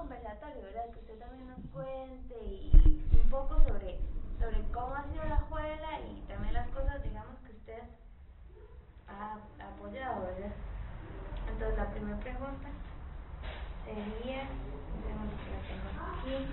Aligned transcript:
conversatorio, 0.00 0.62
¿verdad? 0.62 0.90
Que 0.92 1.00
usted 1.00 1.18
también 1.18 1.46
nos 1.48 1.58
cuente 1.72 2.34
y 2.42 3.04
un 3.12 3.28
poco 3.28 3.60
sobre, 3.68 3.98
sobre 4.38 4.62
cómo 4.72 4.94
ha 4.94 5.04
sido 5.04 5.24
la 5.24 5.36
escuela 5.36 6.00
y 6.08 6.22
también 6.26 6.54
las 6.54 6.68
cosas, 6.68 7.02
digamos, 7.02 7.36
que 7.44 7.52
usted 7.52 7.82
ha 9.08 9.38
apoyado, 9.62 10.22
¿verdad? 10.22 10.52
Entonces, 11.52 11.76
la 11.78 11.90
primera 11.90 12.18
pregunta 12.18 12.68
sería, 13.84 14.44
la 14.44 15.20
tengo 15.68 15.90
aquí. 16.16 16.46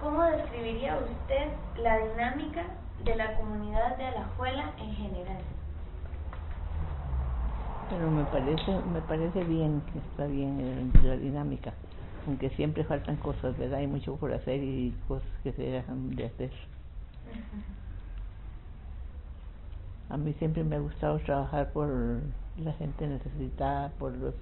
¿Cómo 0.00 0.22
describiría 0.24 0.96
usted 0.96 1.52
la 1.76 1.98
dinámica 1.98 2.64
de 3.04 3.14
la 3.14 3.36
comunidad 3.36 3.96
de 3.96 4.06
Alajuela 4.06 4.72
en 4.78 4.94
general? 4.94 5.53
Pero 7.90 8.10
me 8.10 8.24
parece, 8.24 8.80
me 8.92 9.00
parece 9.02 9.44
bien, 9.44 9.82
que 9.92 9.98
está 9.98 10.26
bien 10.26 10.92
la 11.02 11.16
dinámica, 11.16 11.74
aunque 12.26 12.50
siempre 12.50 12.84
faltan 12.84 13.16
cosas, 13.16 13.56
¿verdad? 13.58 13.80
Hay 13.80 13.86
mucho 13.86 14.16
por 14.16 14.32
hacer 14.32 14.62
y 14.62 14.94
cosas 15.06 15.28
que 15.42 15.52
se 15.52 15.62
dejan 15.62 16.16
de 16.16 16.26
hacer. 16.26 16.50
A 20.08 20.16
mí 20.16 20.32
siempre 20.38 20.64
me 20.64 20.76
ha 20.76 20.80
gustado 20.80 21.18
trabajar 21.20 21.72
por 21.72 21.88
la 22.58 22.72
gente 22.74 23.06
necesitada, 23.06 23.90
por 23.98 24.12
los, 24.16 24.34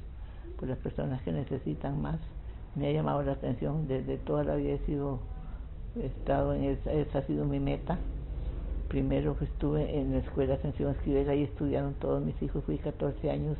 por 0.58 0.68
las 0.68 0.78
personas 0.78 1.22
que 1.22 1.32
necesitan 1.32 2.00
más. 2.00 2.18
Me 2.74 2.88
ha 2.88 2.92
llamado 2.92 3.22
la 3.22 3.32
atención 3.32 3.86
desde 3.88 4.18
toda 4.18 4.44
la 4.44 4.56
vida 4.56 4.74
he 4.74 4.86
sido 4.86 5.20
he 6.00 6.06
estado 6.06 6.54
en 6.54 6.64
esa, 6.64 6.92
esa 6.92 7.18
ha 7.18 7.22
sido 7.22 7.44
mi 7.44 7.60
meta. 7.60 7.98
Primero 8.92 9.34
estuve 9.40 9.98
en 9.98 10.12
la 10.12 10.18
escuela 10.18 10.52
Ascensión 10.52 10.90
Esquivel, 10.90 11.26
ahí 11.30 11.44
estudiaron 11.44 11.94
todos 11.94 12.22
mis 12.22 12.34
hijos, 12.42 12.62
fui 12.64 12.76
14 12.76 13.30
años, 13.30 13.56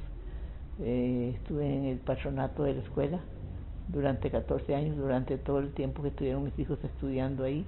eh, 0.78 1.32
estuve 1.38 1.74
en 1.74 1.86
el 1.86 1.96
patronato 2.00 2.64
de 2.64 2.74
la 2.74 2.82
escuela 2.82 3.18
durante 3.88 4.30
14 4.30 4.74
años, 4.74 4.94
durante 4.98 5.38
todo 5.38 5.60
el 5.60 5.72
tiempo 5.72 6.02
que 6.02 6.08
estuvieron 6.08 6.44
mis 6.44 6.58
hijos 6.58 6.78
estudiando 6.84 7.44
ahí. 7.44 7.64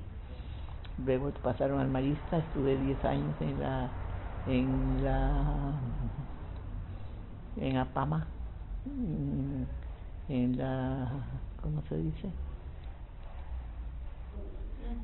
Luego 1.07 1.31
pasaron 1.43 1.81
al 1.81 1.89
Marista, 1.89 2.37
estuve 2.37 2.77
10 2.77 3.03
años 3.07 3.35
en 3.41 3.59
la 3.59 3.89
en 4.47 5.03
la 5.03 5.73
en 7.63 7.79
Apama, 7.79 8.27
en 10.29 10.59
la 10.59 11.09
¿cómo 11.63 11.83
se 11.89 11.97
dice? 11.97 12.29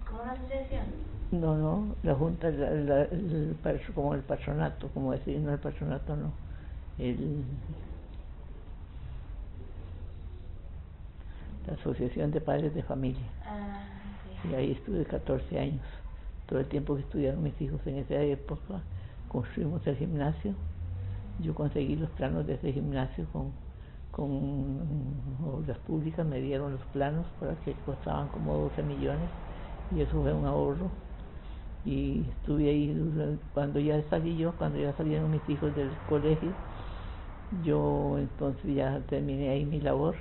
¿Como 0.06 0.23
una 0.23 0.33
asociación? 0.33 0.84
No, 1.31 1.56
no, 1.56 1.97
la 2.03 2.14
Junta, 2.14 2.50
la, 2.50 2.70
la, 2.70 3.03
el, 3.05 3.56
como 3.95 4.14
el 4.14 4.23
patronato, 4.23 4.89
como 4.92 5.12
decir, 5.12 5.39
no 5.41 5.53
el 5.53 5.61
patronato, 5.61 6.17
no. 6.17 6.33
El, 6.98 7.45
la 11.67 11.75
Asociación 11.75 12.31
de 12.33 12.41
Padres 12.41 12.75
de 12.75 12.83
Familia. 12.83 13.27
Ah, 13.45 13.84
sí. 14.25 14.48
Y 14.51 14.55
ahí 14.55 14.73
estuve 14.73 15.05
14 15.05 15.58
años. 15.58 15.86
Todo 16.47 16.58
el 16.61 16.67
tiempo 16.69 16.95
que 16.97 17.03
estudiaron 17.03 17.42
mis 17.42 17.61
hijos 17.61 17.81
en 17.86 17.98
esa 17.98 18.20
época, 18.23 18.83
construimos 19.28 19.86
el 19.86 19.97
gimnasio. 19.97 20.55
Yo 21.39 21.55
conseguí 21.55 21.97
los 21.97 22.11
planos 22.11 22.47
de 22.47 22.55
ese 22.55 22.73
gimnasio 22.73 23.27
con, 23.33 23.53
con 24.11 25.39
obras 25.45 25.78
públicas, 25.78 26.27
me 26.27 26.41
dieron 26.41 26.73
los 26.73 26.84
planos 26.86 27.27
para 27.39 27.56
que 27.56 27.75
costaban 27.81 28.28
como 28.28 28.55
12 28.56 28.83
millones 28.83 29.31
y 29.94 30.00
eso 30.00 30.22
fue 30.22 30.33
un 30.33 30.46
ahorro. 30.46 30.91
Y 31.84 32.24
estuve 32.38 32.69
ahí 32.69 33.38
cuando 33.55 33.80
ya 33.80 34.02
salí 34.10 34.36
yo, 34.36 34.52
cuando 34.52 34.78
ya 34.78 34.92
salieron 34.94 35.30
mis 35.30 35.48
hijos 35.48 35.74
del 35.74 35.91
colegio, 36.08 36.52
yo 37.64 38.16
entonces 38.18 38.74
ya 38.74 39.00
terminé 39.08 39.50
ahí 39.50 39.64
mi 39.64 39.80
labor. 39.80 40.14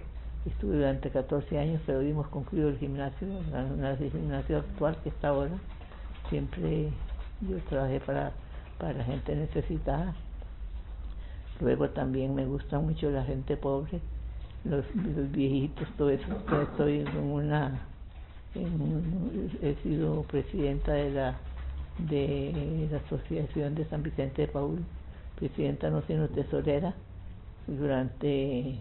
Estuve 0.45 0.77
durante 0.77 1.09
14 1.09 1.59
años, 1.59 1.81
pero 1.85 1.99
hemos 1.99 2.27
concluido 2.27 2.69
el 2.69 2.77
gimnasio, 2.77 3.27
el 3.27 4.11
gimnasio 4.11 4.59
actual 4.59 4.97
que 5.03 5.09
está 5.09 5.29
ahora. 5.29 5.51
Siempre 6.29 6.89
yo 7.41 7.57
trabajé 7.69 7.99
para, 7.99 8.31
para 8.77 8.93
la 8.93 9.03
gente 9.03 9.35
necesitada. 9.35 10.15
Luego 11.59 11.89
también 11.89 12.33
me 12.35 12.45
gusta 12.45 12.79
mucho 12.79 13.11
la 13.11 13.25
gente 13.25 13.57
pobre, 13.57 13.99
los, 14.63 14.85
los 14.95 15.29
viejitos, 15.31 15.89
todo 15.97 16.09
eso. 16.09 16.25
Estoy 16.61 16.99
en 16.99 17.17
una 17.17 17.81
he 18.55 19.75
sido 19.83 20.23
presidenta 20.23 20.93
de 20.93 21.11
la 21.11 21.37
de 22.07 22.87
la 22.91 22.97
Asociación 22.97 23.75
de 23.75 23.85
San 23.85 24.03
Vicente 24.03 24.43
de 24.43 24.47
Paul, 24.47 24.79
presidenta 25.35 25.89
no 25.89 26.01
sino 26.03 26.27
tesorera, 26.29 26.93
durante 27.67 28.77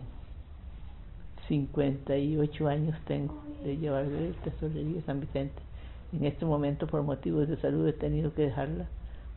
58 1.48 2.68
años 2.68 2.96
tengo 3.06 3.34
de 3.64 3.76
llevar 3.76 4.04
el 4.04 4.34
tesorería 4.44 4.96
de 4.96 5.02
San 5.02 5.20
Vicente. 5.20 5.60
En 6.12 6.24
este 6.24 6.44
momento 6.44 6.86
por 6.86 7.02
motivos 7.02 7.48
de 7.48 7.56
salud 7.56 7.86
he 7.88 7.92
tenido 7.92 8.32
que 8.32 8.42
dejarla 8.42 8.86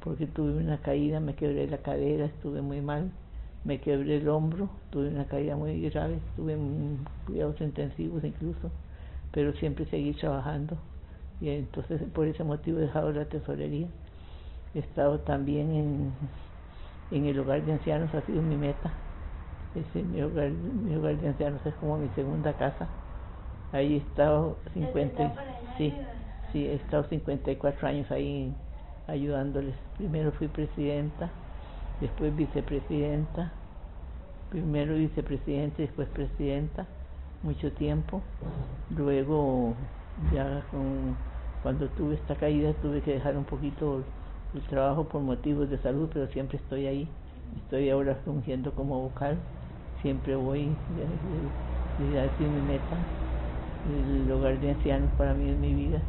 porque 0.03 0.25
tuve 0.25 0.53
una 0.57 0.77
caída, 0.77 1.19
me 1.19 1.35
quebré 1.35 1.67
la 1.67 1.77
cadera, 1.77 2.25
estuve 2.25 2.61
muy 2.61 2.81
mal, 2.81 3.11
me 3.63 3.79
quebré 3.79 4.17
el 4.17 4.29
hombro, 4.29 4.69
tuve 4.89 5.09
una 5.09 5.25
caída 5.25 5.55
muy 5.55 5.81
grave, 5.89 6.19
estuve 6.29 6.53
en 6.53 6.99
cuidados 7.25 7.59
intensivos 7.61 8.23
incluso 8.23 8.71
pero 9.31 9.53
siempre 9.53 9.85
seguí 9.85 10.13
trabajando 10.13 10.77
y 11.41 11.49
entonces 11.49 12.01
por 12.13 12.27
ese 12.27 12.43
motivo 12.43 12.77
he 12.77 12.81
dejado 12.81 13.11
la 13.11 13.25
tesorería. 13.25 13.87
He 14.75 14.79
estado 14.79 15.19
también 15.19 15.71
en, 15.71 16.11
en 17.11 17.25
el 17.25 17.39
hogar 17.39 17.63
de 17.65 17.73
ancianos, 17.73 18.13
ha 18.13 18.21
sido 18.21 18.41
mi 18.41 18.55
meta. 18.55 18.91
Ese, 19.75 20.03
mi, 20.03 20.21
hogar, 20.21 20.51
mi 20.51 20.95
hogar 20.95 21.17
de 21.17 21.27
ancianos 21.29 21.65
es 21.65 21.73
como 21.75 21.97
mi 21.97 22.09
segunda 22.09 22.53
casa. 22.53 22.87
Ahí 23.73 23.95
he 23.95 23.97
estado 23.97 24.57
50, 24.73 25.31
sí, 25.77 25.93
sí, 26.51 26.67
he 26.67 26.75
estado 26.75 27.03
54 27.05 27.87
años 27.87 28.11
ahí 28.11 28.53
ayudándoles. 29.07 29.73
Primero 29.97 30.31
fui 30.33 30.47
presidenta, 30.47 31.29
después 32.01 32.35
vicepresidenta, 32.35 33.51
primero 34.49 34.95
vicepresidenta 34.95 35.81
y 35.81 35.85
después 35.87 36.07
presidenta 36.09 36.85
mucho 37.43 37.71
tiempo. 37.73 38.21
Luego, 38.95 39.73
ya 40.33 40.63
con, 40.71 41.15
cuando 41.63 41.87
tuve 41.89 42.15
esta 42.15 42.35
caída, 42.35 42.73
tuve 42.81 43.01
que 43.01 43.13
dejar 43.13 43.37
un 43.37 43.45
poquito 43.45 44.03
el 44.53 44.61
trabajo 44.63 45.03
por 45.05 45.21
motivos 45.21 45.69
de 45.69 45.77
salud, 45.79 46.09
pero 46.13 46.27
siempre 46.27 46.57
estoy 46.57 46.87
ahí. 46.87 47.07
Estoy 47.63 47.89
ahora 47.89 48.15
fungiendo 48.25 48.71
como 48.71 49.01
vocal. 49.01 49.37
Siempre 50.01 50.35
voy, 50.35 50.67
ya 52.13 52.25
es 52.25 52.39
mi 52.39 52.47
meta. 52.47 52.97
El 54.25 54.31
hogar 54.31 54.59
de 54.59 54.71
ancianos 54.71 55.09
para 55.17 55.33
mí 55.33 55.49
es 55.49 55.57
mi 55.57 55.73
vida. 55.73 55.99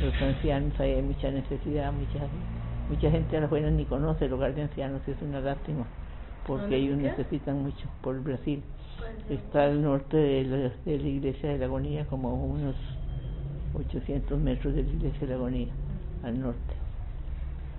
Los 0.00 0.14
ancianos, 0.22 0.78
hay 0.80 1.02
mucha 1.02 1.30
necesidad, 1.30 1.92
mucha, 1.92 2.20
mucha 2.88 3.10
gente 3.10 3.36
a 3.36 3.40
la 3.40 3.46
buena 3.46 3.70
ni 3.70 3.84
conoce 3.84 4.24
el 4.24 4.32
hogar 4.32 4.54
de 4.54 4.62
ancianos, 4.62 5.00
es 5.06 5.20
una 5.22 5.40
lástima, 5.40 5.84
porque 6.50 6.76
ellos 6.76 6.98
necesitan 6.98 7.62
mucho 7.62 7.86
por 8.02 8.20
Brasil 8.20 8.60
está 9.30 9.64
al 9.66 9.80
norte 9.80 10.16
de 10.16 10.44
la, 10.44 10.56
de 10.84 10.98
la 10.98 11.08
iglesia 11.08 11.50
de 11.50 11.58
la 11.58 11.66
Agonía, 11.66 12.04
como 12.06 12.34
unos 12.34 12.74
800 13.78 14.40
metros 14.40 14.74
de 14.74 14.82
la 14.82 14.88
iglesia 14.88 15.20
de 15.20 15.26
la 15.28 15.34
Agonía, 15.34 15.68
al 16.24 16.40
norte. 16.40 16.74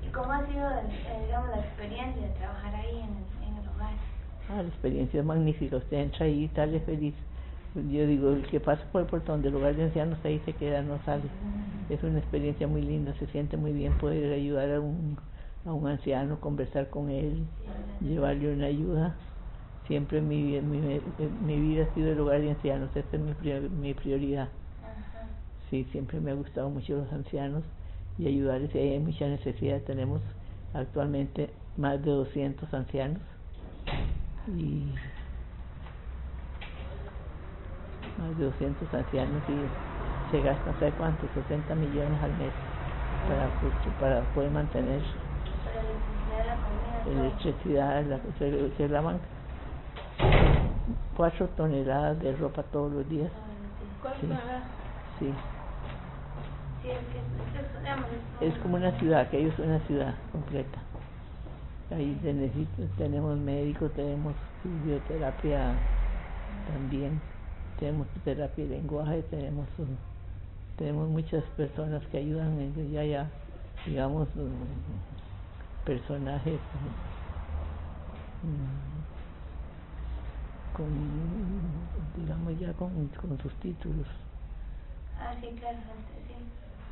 ¿Y 0.07 0.11
cómo 0.11 0.31
ha 0.31 0.47
sido, 0.47 0.69
eh, 0.69 1.25
digamos, 1.25 1.49
la 1.49 1.59
experiencia 1.59 2.21
de 2.21 2.33
trabajar 2.35 2.75
ahí 2.75 2.95
en 2.95 3.09
el, 3.09 3.49
en 3.49 3.57
el 3.61 3.69
hogar? 3.75 3.93
Ah, 4.49 4.61
la 4.61 4.69
experiencia 4.69 5.19
es 5.19 5.25
magnífica, 5.25 5.75
usted 5.75 5.97
entra 5.97 6.25
ahí 6.25 6.43
y 6.45 6.55
sale 6.55 6.79
feliz. 6.79 7.13
Yo 7.75 8.07
digo, 8.07 8.31
el 8.31 8.47
que 8.47 8.61
pasa 8.61 8.83
por 8.93 9.01
el 9.01 9.07
portón 9.07 9.41
del 9.41 9.55
hogar 9.55 9.75
de 9.75 9.83
ancianos 9.83 10.17
ahí 10.23 10.41
se 10.45 10.53
queda, 10.53 10.81
no 10.81 10.97
sale. 11.03 11.23
Es 11.89 12.01
una 12.03 12.19
experiencia 12.19 12.65
muy 12.67 12.81
linda, 12.81 13.13
se 13.19 13.27
siente 13.27 13.57
muy 13.57 13.73
bien 13.73 13.91
poder 13.97 14.31
ayudar 14.31 14.71
a 14.71 14.79
un, 14.79 15.17
a 15.65 15.73
un 15.73 15.87
anciano, 15.87 16.39
conversar 16.39 16.89
con 16.89 17.09
él, 17.09 17.45
llevarle 18.01 18.53
una 18.53 18.67
ayuda 18.67 19.15
siempre 19.91 20.21
mi, 20.21 20.61
mi, 20.61 21.01
mi 21.41 21.59
vida 21.59 21.83
ha 21.83 21.93
sido 21.93 22.13
el 22.13 22.19
hogar 22.21 22.39
de 22.39 22.51
ancianos, 22.51 22.95
esta 22.95 23.17
es 23.17 23.21
mi, 23.21 23.69
mi 23.81 23.93
prioridad. 23.93 24.47
Sí, 25.69 25.85
siempre 25.91 26.21
me 26.21 26.31
ha 26.31 26.33
gustado 26.33 26.69
mucho 26.69 26.95
los 26.95 27.11
ancianos 27.11 27.61
y 28.17 28.27
ayudarles. 28.27 28.73
Hay 28.73 28.99
mucha 28.99 29.27
necesidad. 29.27 29.81
Tenemos 29.81 30.21
actualmente 30.73 31.49
más 31.75 32.01
de 32.03 32.11
200 32.11 32.73
ancianos 32.73 33.21
y 34.57 34.93
más 38.17 38.37
de 38.37 38.45
200 38.45 38.93
ancianos 38.93 39.43
y 39.49 40.31
se 40.31 40.41
gastan, 40.41 40.73
¿sabe 40.79 40.91
cuánto? 40.93 41.27
60 41.33 41.75
millones 41.75 42.21
al 42.21 42.31
mes 42.37 42.51
para, 43.27 43.49
para 43.99 44.21
poder 44.33 44.51
mantener 44.51 45.01
electricidad, 47.07 47.99
electricidad, 47.99 48.05
la, 48.05 48.19
se, 48.37 48.77
se 48.77 48.89
lavan 48.89 49.19
cuatro 51.15 51.47
toneladas 51.49 52.19
de 52.19 52.35
ropa 52.35 52.63
todos 52.63 52.91
los 52.91 53.09
días. 53.09 53.31
Sí. 55.19 55.33
Sí, 56.81 56.89
es 58.41 58.53
que 58.53 58.59
como 58.61 58.75
una 58.75 58.91
ciudad, 58.99 59.29
que 59.29 59.39
ellos 59.39 59.53
son 59.55 59.67
una 59.69 59.79
ciudad 59.81 60.15
completa. 60.31 60.79
ahí 61.91 62.17
se 62.23 62.33
necesita, 62.33 62.83
tenemos 62.97 63.37
médico, 63.37 63.89
tenemos 63.89 64.33
fisioterapia 64.63 65.73
también, 66.71 67.21
tenemos 67.79 68.07
terapia 68.23 68.65
de 68.65 68.77
lenguaje, 68.77 69.21
tenemos 69.29 69.67
tenemos 70.77 71.07
muchas 71.09 71.43
personas 71.55 72.01
que 72.07 72.17
ayudan, 72.17 72.73
ya 72.91 73.03
ya, 73.03 73.29
digamos, 73.85 74.27
personajes 75.85 76.59
mm, 78.43 79.01
con, 80.75 80.87
digamos 82.17 82.59
ya 82.59 82.73
con, 82.73 83.07
con 83.09 83.37
sus 83.39 83.53
títulos. 83.55 84.07
Ah, 85.19 85.33
sí, 85.39 85.47
claro, 85.59 85.77
sí, 86.27 86.33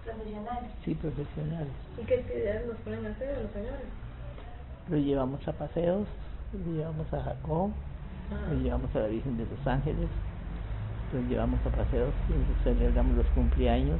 profesionales. 0.06 0.72
Sí, 0.84 0.96
profesionales. 0.96 1.74
¿Y 2.02 2.06
qué 2.06 2.16
actividades 2.16 2.68
nos 2.68 2.78
pueden 2.78 3.06
hacer 3.06 3.42
los 3.42 3.52
señores? 3.52 3.88
Lo 4.90 4.98
llevamos 4.98 5.48
a 5.48 5.54
paseos, 5.54 6.08
lo 6.54 6.74
llevamos 6.74 7.14
a 7.14 7.22
Jacob, 7.22 7.72
lo 8.50 8.60
llevamos 8.60 8.96
a 8.96 9.00
la 9.00 9.08
Virgen 9.08 9.38
de 9.38 9.46
los 9.46 9.68
Ángeles, 9.68 10.10
lo 11.14 11.22
llevamos 11.30 11.60
a 11.66 11.70
paseos, 11.70 12.14
le 12.30 12.64
celebramos 12.64 13.18
los 13.18 13.28
cumpleaños, 13.28 14.00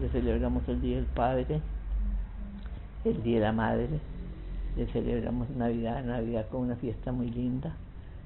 le 0.00 0.08
celebramos 0.08 0.66
el 0.68 0.80
Día 0.80 0.96
del 0.96 1.06
Padre, 1.06 1.60
el 3.04 3.22
Día 3.22 3.36
de 3.36 3.44
la 3.46 3.52
Madre, 3.52 3.88
le 4.76 4.86
celebramos 4.86 5.50
Navidad, 5.50 6.04
Navidad 6.04 6.48
con 6.48 6.62
una 6.62 6.76
fiesta 6.76 7.12
muy 7.12 7.30
linda, 7.30 7.74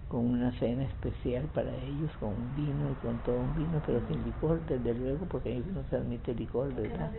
con 0.08 0.24
una 0.24 0.52
cena 0.52 0.84
especial 0.84 1.44
para 1.54 1.74
ellos, 1.76 2.10
con 2.20 2.28
un 2.28 2.54
vino 2.54 2.90
y 2.90 2.94
con 3.04 3.18
todo 3.24 3.38
un 3.38 3.56
vino, 3.56 3.82
pero 3.84 4.00
sin 4.06 4.22
licor, 4.24 4.60
desde 4.68 4.94
luego, 4.94 5.26
porque 5.28 5.48
ahí 5.50 5.64
no 5.74 5.82
se 5.90 5.96
admite 5.96 6.34
licor, 6.34 6.72
¿verdad? 6.74 7.10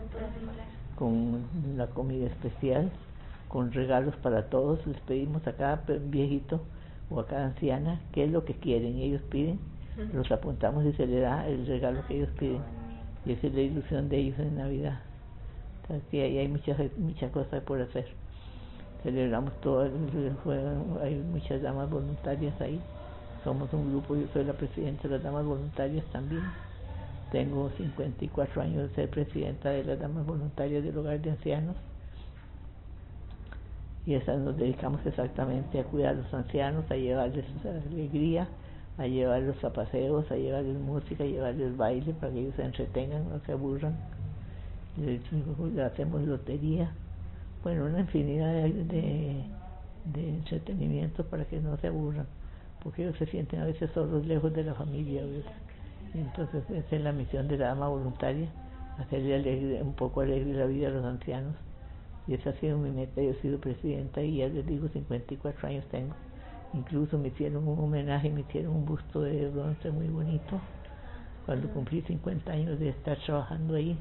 Con 0.95 1.43
la 1.75 1.87
comida 1.87 2.27
especial, 2.27 2.91
con 3.49 3.71
regalos 3.71 4.15
para 4.17 4.49
todos, 4.49 4.85
les 4.87 4.99
pedimos 5.01 5.45
a 5.47 5.53
cada 5.53 5.83
viejito 6.05 6.61
o 7.09 7.19
a 7.19 7.27
cada 7.27 7.47
anciana 7.47 7.99
qué 8.13 8.25
es 8.25 8.31
lo 8.31 8.45
que 8.45 8.53
quieren, 8.53 8.97
y 8.97 9.03
ellos 9.03 9.21
piden, 9.29 9.59
los 10.13 10.31
apuntamos 10.31 10.85
y 10.85 10.93
se 10.93 11.07
les 11.07 11.21
da 11.21 11.47
el 11.47 11.65
regalo 11.65 12.05
que 12.07 12.17
ellos 12.17 12.29
piden, 12.39 12.61
y 13.25 13.33
esa 13.33 13.47
es 13.47 13.53
la 13.53 13.61
ilusión 13.61 14.07
de 14.09 14.17
ellos 14.17 14.39
en 14.39 14.57
Navidad. 14.57 14.99
Aquí 15.89 16.19
hay, 16.19 16.37
hay 16.37 16.47
muchas, 16.47 16.77
muchas 16.97 17.31
cosas 17.31 17.63
por 17.63 17.81
hacer. 17.81 18.07
Celebramos 19.03 19.53
todo 19.61 19.89
hay 21.01 21.15
muchas 21.15 21.61
damas 21.61 21.89
voluntarias 21.89 22.59
ahí, 22.59 22.81
somos 23.43 23.71
un 23.71 23.91
grupo, 23.91 24.15
yo 24.15 24.27
soy 24.33 24.43
la 24.43 24.53
presidenta 24.53 25.03
de 25.03 25.15
las 25.15 25.23
damas 25.23 25.45
voluntarias 25.45 26.03
también, 26.11 26.43
tengo 27.31 27.69
54 27.77 28.61
años 28.61 28.89
de 28.89 28.95
ser 28.95 29.09
presidenta 29.09 29.69
de 29.69 29.83
las 29.83 29.99
damas 29.99 30.25
voluntarias 30.25 30.83
del 30.83 30.97
hogar 30.97 31.21
de 31.21 31.31
ancianos. 31.31 31.75
Y 34.05 34.15
esas 34.15 34.39
nos 34.39 34.57
dedicamos 34.57 35.05
exactamente 35.05 35.79
a 35.79 35.83
cuidar 35.83 36.15
a 36.15 36.19
los 36.19 36.33
ancianos, 36.33 36.89
a 36.89 36.95
llevarles 36.95 37.45
alegría, 37.65 38.47
a 38.97 39.05
llevarlos 39.05 39.61
a 39.63 39.73
paseos, 39.73 40.31
a 40.31 40.35
llevarles 40.35 40.77
música, 40.77 41.23
a 41.23 41.27
llevarles 41.27 41.75
baile 41.75 42.13
para 42.13 42.31
que 42.31 42.39
ellos 42.39 42.55
se 42.55 42.63
entretengan, 42.63 43.29
no 43.29 43.39
se 43.45 43.51
aburran. 43.51 43.97
Hacemos 45.85 46.21
lotería 46.23 46.91
bueno, 47.63 47.85
una 47.85 47.99
infinidad 47.99 48.53
de, 48.53 49.43
de, 50.05 50.29
entretenimientos 50.29 51.25
para 51.25 51.45
que 51.45 51.59
no 51.59 51.75
se 51.77 51.87
aburran, 51.87 52.25
porque 52.83 53.03
ellos 53.03 53.17
se 53.17 53.25
sienten 53.25 53.59
a 53.59 53.65
veces 53.65 53.91
solos, 53.91 54.25
lejos 54.25 54.53
de 54.53 54.63
la 54.63 54.73
familia. 54.73 55.23
Y 56.13 56.19
entonces 56.19 56.63
esa 56.69 56.95
es 56.95 57.01
la 57.01 57.11
misión 57.11 57.47
de 57.47 57.57
la 57.57 57.67
dama 57.67 57.89
voluntaria, 57.89 58.47
hacerle 58.99 59.35
alegre, 59.35 59.81
un 59.81 59.93
poco 59.93 60.21
alegre 60.21 60.53
la 60.53 60.65
vida 60.65 60.87
a 60.87 60.91
los 60.91 61.03
ancianos. 61.03 61.55
Y 62.27 62.35
esa 62.35 62.51
ha 62.51 62.53
sido 62.53 62.77
mi 62.77 62.89
meta, 62.89 63.21
yo 63.21 63.31
he 63.31 63.41
sido 63.41 63.59
presidenta 63.59 64.21
y 64.21 64.37
ya 64.37 64.47
les 64.47 64.65
digo, 64.65 64.87
54 64.87 65.67
años 65.67 65.85
tengo. 65.91 66.13
Incluso 66.73 67.17
me 67.17 67.29
hicieron 67.29 67.67
un 67.67 67.79
homenaje, 67.79 68.29
me 68.29 68.41
hicieron 68.41 68.75
un 68.75 68.85
busto 68.85 69.21
de 69.21 69.49
bronce 69.49 69.91
muy 69.91 70.07
bonito 70.07 70.59
cuando 71.45 71.67
cumplí 71.69 72.01
50 72.01 72.51
años 72.51 72.79
de 72.79 72.89
estar 72.89 73.17
trabajando 73.25 73.75
ahí. 73.75 73.97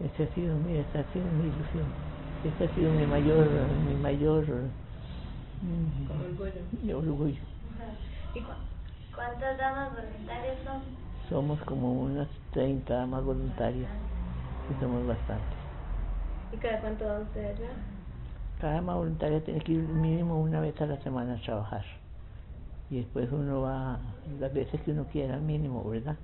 Esa 0.00 0.22
ha 0.22 0.34
sido 0.34 0.56
mi, 0.56 0.76
esa 0.76 1.00
ha 1.00 1.04
sido 1.12 1.24
mi 1.26 1.48
ilusión. 1.48 1.86
Ese 2.44 2.64
ha 2.64 2.74
sido 2.74 2.90
mi 2.92 3.06
mayor, 3.06 3.46
mi 3.86 3.94
mayor 4.02 4.44
orgullo. 6.08 6.96
orgullo. 6.96 7.40
¿Y 8.34 8.40
cuántas 9.14 9.58
damas 9.58 9.90
voluntarias 9.94 10.56
son? 10.64 10.80
Somos 11.28 11.60
como 11.60 11.92
unas 11.92 12.28
30 12.52 12.94
damas 12.94 13.24
voluntarias 13.24 13.88
y 14.70 14.80
somos 14.80 15.06
bastantes. 15.06 15.58
¿Y 16.52 16.56
cada 16.56 16.80
cuánto 16.80 17.06
van 17.06 17.22
ustedes 17.22 17.58
allá? 17.58 17.68
Cada 18.60 18.74
dama 18.74 18.94
voluntaria 18.94 19.40
tiene 19.44 19.60
que 19.60 19.72
ir 19.72 19.78
mínimo 19.78 20.40
una 20.40 20.60
vez 20.60 20.80
a 20.80 20.86
la 20.86 20.96
semana 21.02 21.34
a 21.34 21.40
trabajar. 21.42 21.84
Y 22.90 22.96
después 22.96 23.28
uno 23.32 23.62
va 23.62 23.98
las 24.40 24.52
veces 24.52 24.80
que 24.82 24.90
uno 24.90 25.04
quiera, 25.12 25.36
mínimo, 25.38 25.82
¿verdad? 25.88 26.16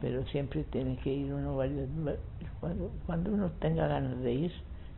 Pero 0.00 0.24
siempre 0.26 0.64
tiene 0.64 0.96
que 0.96 1.12
ir 1.12 1.32
uno 1.32 1.56
varias 1.56 1.88
cuando, 2.64 2.90
cuando 3.04 3.30
uno 3.30 3.50
tenga 3.60 3.86
ganas 3.86 4.18
de 4.22 4.32
ir 4.32 4.52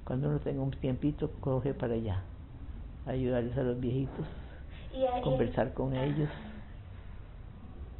cuando 0.04 0.28
uno 0.28 0.38
tenga 0.38 0.62
un 0.62 0.70
tiempito, 0.70 1.32
coge 1.40 1.74
para 1.74 1.94
allá, 1.94 2.22
ayudarles 3.06 3.58
a 3.58 3.64
los 3.64 3.80
viejitos, 3.80 4.24
conversar 5.24 5.74
con 5.74 5.96
ellos, 5.96 6.28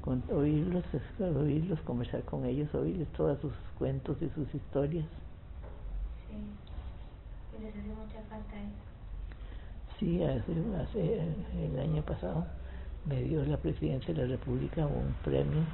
con, 0.03 0.23
oírlos, 0.31 0.85
oírlos, 1.19 1.81
conversar 1.81 2.23
con 2.23 2.45
ellos, 2.47 2.73
oírles 2.77 3.09
todos 3.15 3.41
sus 3.41 3.53
cuentos 3.77 4.17
y 4.23 4.29
sus 4.29 4.55
historias. 4.55 5.05
Sí, 6.29 7.59
les 7.61 7.75
hace 7.75 7.89
mucha 7.89 8.23
falta 8.31 8.55
eso. 8.55 8.87
Sí, 9.99 10.23
hace, 10.23 10.53
hace, 10.81 11.67
el 11.67 11.81
año 11.81 12.03
pasado 12.03 12.47
me 13.05 13.21
dio 13.21 13.45
la 13.45 13.57
presidencia 13.57 14.15
de 14.15 14.23
la 14.23 14.29
República 14.29 14.87
un 14.87 15.13
premio 15.25 15.65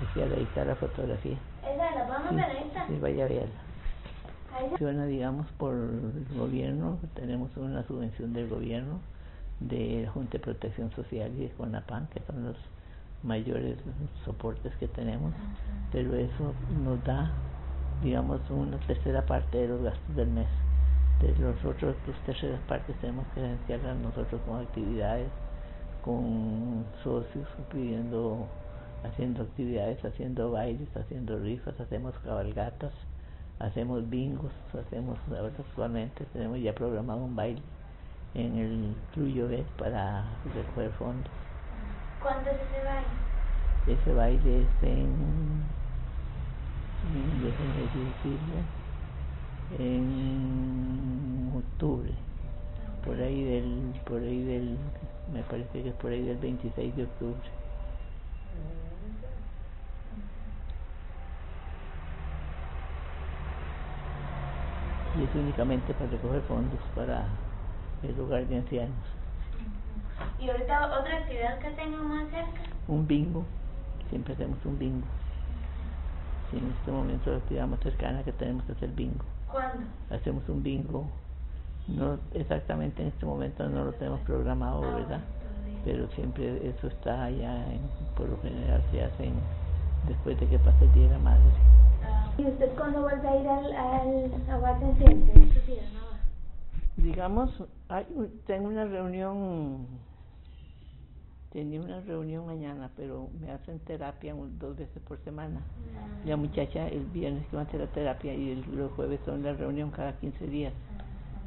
especial 0.00 0.32
ahí 0.32 0.42
está 0.42 0.64
la 0.64 0.76
fotografía. 0.76 1.38
¿Esa 1.62 1.90
la 1.94 2.06
vamos 2.06 2.32
a 2.32 2.46
ver 2.46 2.66
Sí, 2.88 2.98
vaya 3.00 3.24
a 3.24 3.28
verla. 3.28 5.06
Digamos, 5.06 5.46
por 5.58 5.74
el 5.74 6.26
gobierno, 6.36 6.98
tenemos 7.14 7.54
una 7.56 7.86
subvención 7.86 8.32
del 8.32 8.48
gobierno 8.48 9.00
de 9.60 10.02
la 10.04 10.10
Junta 10.10 10.32
de 10.32 10.38
Protección 10.40 10.90
Social 10.92 11.30
y 11.36 11.44
de 11.44 11.50
CONAPAN, 11.50 12.08
que 12.08 12.20
son 12.26 12.44
los 12.44 12.56
mayores 13.22 13.76
soportes 14.24 14.74
que 14.76 14.88
tenemos, 14.88 15.32
pero 15.92 16.14
eso 16.14 16.54
nos 16.82 17.02
da, 17.04 17.30
digamos, 18.02 18.40
una 18.50 18.78
tercera 18.80 19.24
parte 19.24 19.58
de 19.58 19.68
los 19.68 19.82
gastos 19.82 20.16
del 20.16 20.28
mes. 20.28 20.48
De 21.20 21.34
los 21.36 21.56
otros 21.64 21.96
dos 22.06 22.16
terceras 22.26 22.60
partes 22.68 22.94
tenemos 23.00 23.26
que 23.28 23.40
financiarlas 23.40 23.96
nosotros 23.96 24.40
con 24.46 24.60
actividades, 24.60 25.28
con 26.04 26.84
socios, 27.02 27.48
pidiendo, 27.72 28.46
haciendo 29.04 29.42
actividades, 29.42 30.04
haciendo 30.04 30.50
bailes, 30.50 30.88
haciendo 30.96 31.38
rifas, 31.38 31.78
hacemos 31.80 32.14
cabalgatas, 32.24 32.92
hacemos 33.58 34.08
bingos, 34.08 34.52
hacemos, 34.74 35.18
ahora 35.28 35.52
actualmente 35.58 36.24
tenemos 36.32 36.60
ya 36.60 36.74
programado 36.74 37.24
un 37.24 37.36
baile 37.36 37.62
en 38.34 38.58
el 38.58 38.94
Club 39.14 39.64
para 39.78 40.24
recoger 40.54 40.90
fondos. 40.92 41.30
¿Cuándo 42.20 42.50
es 42.50 42.56
ese 42.56 42.84
baile? 42.84 44.00
Ese 44.00 44.12
baile 44.12 44.62
es 44.62 44.82
en, 44.82 45.62
decirlo, 47.94 48.60
en 49.78 51.52
octubre, 51.56 52.12
por 53.04 53.20
ahí 53.20 53.44
del, 53.44 53.94
por 54.04 54.20
ahí 54.20 54.42
del, 54.42 54.76
me 55.32 55.42
parece 55.44 55.82
que 55.82 55.88
es 55.90 55.94
por 55.94 56.10
ahí 56.10 56.22
del 56.22 56.38
26 56.38 56.96
de 56.96 57.04
octubre. 57.04 57.38
Y 65.18 65.24
es 65.24 65.34
únicamente 65.34 65.94
para 65.94 66.10
recoger 66.10 66.42
fondos 66.42 66.80
para 66.94 67.26
el 68.02 68.20
hogar 68.20 68.46
de 68.46 68.56
ancianos. 68.56 68.96
¿Y 70.38 70.50
ahorita 70.50 71.00
otra 71.00 71.16
actividad 71.18 71.58
que 71.58 71.70
tengo 71.70 72.02
más 72.02 72.28
cerca? 72.30 72.60
Un 72.88 73.06
bingo, 73.06 73.44
siempre 74.10 74.34
hacemos 74.34 74.58
un 74.64 74.78
bingo. 74.78 75.06
Sí, 76.50 76.58
en 76.58 76.70
este 76.78 76.90
momento 76.90 77.30
la 77.30 77.38
actividad 77.38 77.66
más 77.66 77.80
cercana 77.80 78.22
que 78.22 78.32
tenemos 78.32 78.68
es 78.68 78.82
el 78.82 78.92
bingo. 78.92 79.24
¿Cuándo? 79.50 79.86
Hacemos 80.10 80.48
un 80.48 80.62
bingo, 80.62 81.06
no 81.88 82.18
exactamente 82.34 83.02
en 83.02 83.08
este 83.08 83.24
momento 83.26 83.68
no 83.68 83.84
lo 83.84 83.92
tenemos 83.92 84.20
programado, 84.20 84.84
ah, 84.84 84.94
¿verdad? 84.96 85.20
Pero 85.84 86.08
siempre 86.10 86.68
eso 86.68 86.88
está 86.88 87.24
allá, 87.24 87.64
por 88.16 88.28
lo 88.28 88.40
general 88.42 88.82
se 88.90 89.02
hace 89.02 89.30
después 90.08 90.38
de 90.38 90.46
que 90.46 90.58
pase 90.58 90.84
el 90.84 90.92
Día 90.92 91.04
de 91.04 91.10
la 91.10 91.18
Madre. 91.18 91.85
¿Y 92.38 92.42
usted 92.46 92.74
cuándo 92.76 93.00
vuelve 93.00 93.26
a 93.26 93.40
ir 93.40 93.48
al, 93.48 93.72
al 93.74 94.30
días, 95.66 95.92
no? 95.94 97.02
Digamos, 97.02 97.50
hay, 97.88 98.06
tengo 98.46 98.68
una 98.68 98.84
reunión, 98.84 99.86
tenía 101.50 101.80
una 101.80 102.00
reunión 102.00 102.46
mañana, 102.46 102.90
pero 102.96 103.28
me 103.40 103.50
hacen 103.50 103.78
terapia 103.80 104.34
dos 104.58 104.76
veces 104.76 105.02
por 105.08 105.18
semana. 105.24 105.60
La 106.26 106.36
muchacha 106.36 106.88
el 106.88 107.06
viernes 107.06 107.46
que 107.46 107.56
va 107.56 107.62
a 107.62 107.64
hacer 107.64 107.80
la 107.80 107.86
terapia 107.86 108.34
y 108.34 108.50
el, 108.50 108.88
jueves 108.96 109.20
son 109.24 109.42
la 109.42 109.54
reunión 109.54 109.90
cada 109.90 110.12
15 110.18 110.46
días. 110.46 110.74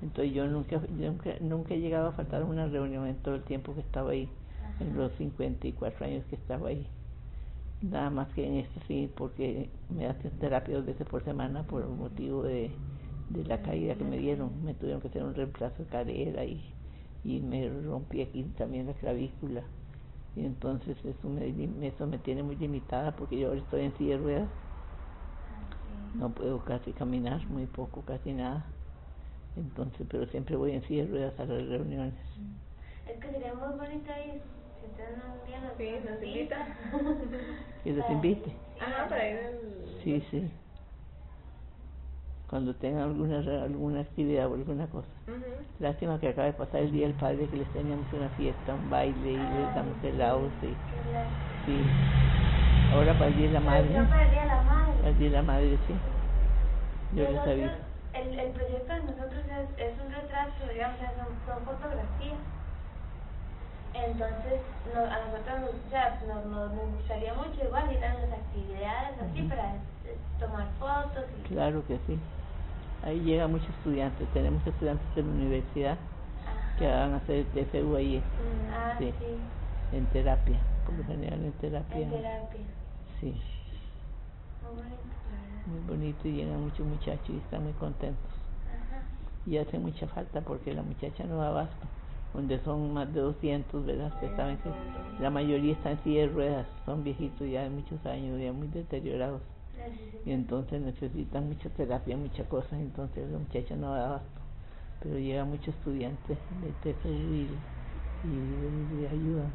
Entonces 0.02 0.34
yo 0.34 0.48
nunca, 0.48 0.82
nunca, 0.90 1.32
nunca 1.40 1.74
he 1.76 1.80
llegado 1.80 2.08
a 2.08 2.12
faltar 2.14 2.44
una 2.44 2.68
reunión 2.68 3.06
en 3.06 3.16
todo 3.18 3.36
el 3.36 3.44
tiempo 3.44 3.76
que 3.76 3.82
estaba 3.82 4.12
ahí, 4.12 4.30
en 4.80 4.98
los 4.98 5.12
54 5.14 6.06
años 6.06 6.26
que 6.30 6.36
estaba 6.36 6.70
ahí. 6.70 6.88
Nada 7.82 8.10
más 8.10 8.30
que 8.34 8.46
en 8.46 8.56
esto 8.56 8.80
sí, 8.88 9.12
porque 9.16 9.70
me 9.90 10.08
hacen 10.08 10.32
terapia 10.38 10.76
dos 10.78 10.86
veces 10.86 11.08
por 11.08 11.24
semana 11.24 11.66
por 11.68 11.86
motivo 11.88 12.44
de, 12.44 12.80
de 13.30 13.44
la 13.46 13.62
caída 13.62 13.96
que 13.98 14.06
me 14.06 14.18
dieron. 14.18 14.64
Me 14.64 14.74
tuvieron 14.76 15.02
que 15.02 15.08
hacer 15.10 15.24
un 15.24 15.34
reemplazo 15.36 15.84
de 15.84 15.90
cadera 15.90 16.46
y, 16.46 16.74
y 17.24 17.40
me 17.42 17.70
rompí 17.70 18.22
aquí 18.22 18.44
también 18.58 18.88
la 18.88 18.94
clavícula. 18.94 19.64
Y 20.36 20.46
entonces 20.46 20.98
eso 21.06 21.30
me, 21.30 21.88
eso 21.88 22.08
me 22.08 22.20
tiene 22.20 22.44
muy 22.44 22.56
limitada 22.58 23.16
porque 23.16 23.40
yo 23.40 23.50
ahora 23.50 23.62
estoy 23.62 23.84
en 23.84 23.96
silla 23.98 24.18
de 24.18 24.24
ruedas. 24.24 24.52
No 26.14 26.36
puedo 26.36 26.64
casi 26.64 26.94
caminar, 26.94 27.50
muy 27.50 27.66
poco, 27.66 28.04
casi 28.06 28.32
nada. 28.34 28.72
Entonces, 29.56 30.08
pero 30.10 30.28
siempre 30.28 30.56
voy 30.58 30.72
en 30.74 30.84
silla 30.84 31.04
de 31.06 31.10
ruedas 31.12 31.40
a 31.40 31.46
las 31.46 31.68
reuniones. 31.68 32.16
Es 33.06 33.20
que 33.20 33.30
sería 33.32 33.54
muy 33.54 33.78
bonito 33.78 34.10
ir, 34.26 34.42
si 34.80 34.88
ustedes 34.88 35.18
no 35.18 35.46
día 35.46 35.60
nos, 35.62 35.78
Sí, 35.78 35.90
nos 36.06 36.24
invita. 36.24 36.68
Que 37.84 37.94
los 37.94 38.10
invite. 38.10 38.46
sí, 38.50 38.56
Ajá, 38.82 39.08
para 39.08 39.30
ir 39.30 39.38
al... 39.38 39.60
Sí, 40.04 40.22
sí. 40.32 40.52
Cuando 42.50 42.74
tengan 42.76 43.04
alguna, 43.04 43.42
re- 43.42 43.62
alguna 43.62 44.02
actividad 44.02 44.48
o 44.52 44.56
alguna 44.56 44.88
cosa. 44.88 45.08
Lástima 45.80 46.20
que 46.20 46.28
acaba 46.28 46.48
de 46.48 46.54
pasar 46.54 46.82
el 46.82 46.92
Día 46.92 47.08
del 47.08 47.16
Padre, 47.16 47.48
que 47.48 47.56
les 47.58 47.72
teníamos 47.72 48.12
una 48.12 48.30
fiesta, 48.30 48.74
un 48.76 48.90
baile 48.90 49.32
y 49.32 49.38
les 49.38 49.76
damos 49.76 50.04
helados. 50.04 50.52
Y, 50.62 50.76
Que 50.76 51.12
la- 51.14 51.30
sí. 51.66 51.82
Ahora 52.92 53.14
para 53.14 53.28
el 53.28 53.36
Día 53.38 53.48
de 53.48 53.54
la 53.54 53.60
Madre, 53.62 53.94
Yo 53.94 54.10
para 54.10 54.24
el 54.26 54.32
Día 54.32 54.42
de 54.42 54.48
la 54.48 54.62
Madre. 54.64 54.94
para 54.98 55.10
el 55.10 55.18
Día 55.20 55.30
de 55.30 55.36
la 55.36 55.44
Madre, 55.44 55.78
sí. 55.88 55.96
Yo 57.16 57.24
les 57.30 57.40
aviso. 57.40 57.76
El, 58.14 58.40
el 58.40 58.52
proyecto 58.52 58.94
de 58.94 59.00
nosotros 59.04 59.42
es, 59.46 59.88
es 59.88 60.00
un 60.04 60.12
retrato, 60.12 60.68
digamos, 60.74 61.00
son 61.46 61.62
fotografías. 61.66 62.40
Entonces, 63.94 64.62
no, 64.94 65.02
a 65.02 65.18
nosotros 65.26 65.62
nos, 65.62 65.70
o 65.70 65.90
sea, 65.90 66.20
nos, 66.28 66.46
nos, 66.46 66.72
nos 66.74 66.92
gustaría 66.96 67.34
mucho 67.34 67.64
igual 67.64 67.92
ir 67.92 68.04
a 68.04 68.14
las 68.14 68.32
actividades 68.32 69.20
así 69.22 69.40
Ujú. 69.42 69.50
para 69.50 69.76
eh, 69.76 70.18
tomar 70.40 70.68
fotos 70.80 71.26
y... 71.38 71.54
Claro 71.54 71.86
que 71.88 71.98
sí. 72.08 72.20
Ahí 73.04 73.20
llegan 73.22 73.52
muchos 73.52 73.70
estudiantes. 73.70 74.28
Tenemos 74.34 74.66
estudiantes 74.66 75.16
de 75.16 75.24
la 75.24 75.30
universidad 75.30 75.98
que 76.78 76.88
Ajá. 76.88 77.00
van 77.00 77.14
a 77.14 77.18
hacer 77.18 77.46
TFU 77.46 77.96
ahí 77.96 78.22
Ah, 78.72 78.96
sí. 79.00 79.14
sí, 79.20 79.38
en 79.98 80.06
terapia, 80.08 80.60
por 80.86 80.96
lo 80.96 81.04
general 81.06 81.44
en 81.44 81.52
terapia. 81.54 81.98
en 81.98 82.10
terapia. 82.10 82.60
Sí, 83.20 83.34
Muy 85.66 85.82
bonito, 85.88 86.22
muy 86.24 86.32
y 86.32 86.36
llegan 86.38 86.62
muchos 86.62 86.86
muchachos 86.86 87.30
y 87.30 87.38
están 87.38 87.64
muy 87.64 87.74
contentos. 87.74 88.32
Ajá. 88.68 89.02
y 89.46 89.58
hace 89.58 89.80
mucha 89.80 90.08
falta 90.08 90.42
porque 90.42 90.74
la 90.74 90.84
muchacha 90.84 91.24
no 91.24 91.38
da 91.38 91.48
abasto, 91.50 91.88
donde 92.34 92.60
son 92.64 92.94
más 92.94 93.14
de 93.14 93.22
200, 93.22 93.86
¿verdad? 93.86 94.08
Ustedes 94.14 94.36
saben 94.36 94.58
que 94.58 94.70
la 95.22 95.30
mayoría 95.30 95.74
están 95.74 95.94
en 95.94 96.04
silla 96.04 96.22
de 96.22 96.28
ruedas, 96.28 96.68
son 96.86 97.04
viejitos 97.04 97.48
ya 97.50 97.64
de 97.64 97.70
muchos 97.70 98.06
años, 98.06 98.40
ya 98.42 98.54
muy 98.54 98.68
deteriorados, 98.68 99.42
y 100.26 100.32
entonces 100.32 100.82
necesitan 100.82 101.48
mucha 101.48 101.70
terapia, 101.70 102.16
muchas 102.18 102.48
cosas, 102.48 102.74
entonces 102.74 103.30
la 103.32 103.38
muchacha 103.40 103.76
no 103.76 103.94
da 103.94 104.08
abasto, 104.08 104.42
pero 105.02 105.18
llega 105.18 105.46
muchos 105.46 105.76
estudiantes 105.76 106.38
de 106.62 106.72
TFU 106.94 107.10
y, 108.24 109.02
y 109.02 109.06
ayudan. 109.06 109.52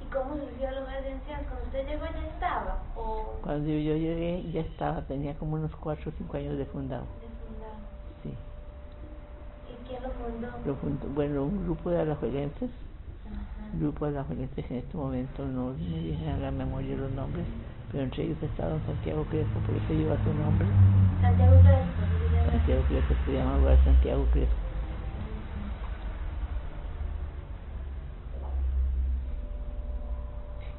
¿Y 0.00 0.04
cómo 0.10 0.36
surgió 0.36 0.68
el 0.68 0.78
hogar 0.78 1.02
de 1.02 1.12
ancianos? 1.12 1.46
Cuando 1.48 1.66
usted 1.66 1.86
llegó 1.86 2.04
ya 2.06 2.28
estaba 2.32 2.82
o 2.96 3.34
Cuando 3.42 3.68
yo, 3.68 3.78
yo 3.78 3.96
llegué 3.96 4.50
ya 4.52 4.60
estaba, 4.60 5.02
tenía 5.06 5.34
como 5.34 5.56
unos 5.56 5.74
4 5.76 6.10
o 6.10 6.14
5 6.16 6.36
años 6.36 6.56
de 6.58 6.64
fundado, 6.66 7.04
de 7.20 7.28
fundado? 7.46 7.78
sí. 8.22 8.30
¿Y 9.68 9.76
quién 9.88 10.02
lo 10.02 10.10
fundó? 10.10 10.48
Lo 10.64 10.76
fundó- 10.76 11.08
bueno, 11.08 11.44
un 11.44 11.64
grupo 11.64 11.90
de 11.90 12.00
alajuelenses 12.00 12.70
Ajá. 13.26 13.68
grupo 13.72 14.06
de 14.06 14.12
la 14.12 14.24
que 14.26 14.34
en 14.34 14.76
este 14.76 14.96
momento 14.96 15.44
no 15.46 15.70
me 15.72 16.00
vienen 16.00 16.28
a 16.28 16.38
la 16.38 16.50
memoria 16.50 16.94
los 16.96 17.10
nombres, 17.10 17.46
pero 17.90 18.04
entre 18.04 18.24
ellos 18.24 18.42
está 18.42 18.68
don 18.68 18.84
Santiago 18.86 19.24
Crespo, 19.24 19.60
por 19.60 19.74
eso 19.74 19.92
lleva 19.92 20.16
su 20.22 20.32
nombre. 20.34 20.68
Santiago 21.20 21.56
Crespo. 21.62 22.50
Santiago 22.50 22.82
Crespo 22.84 23.14
se 23.24 23.32
llama 23.32 23.54
ahora 23.56 23.78
Santiago 23.84 24.26
Crespo. 24.30 24.56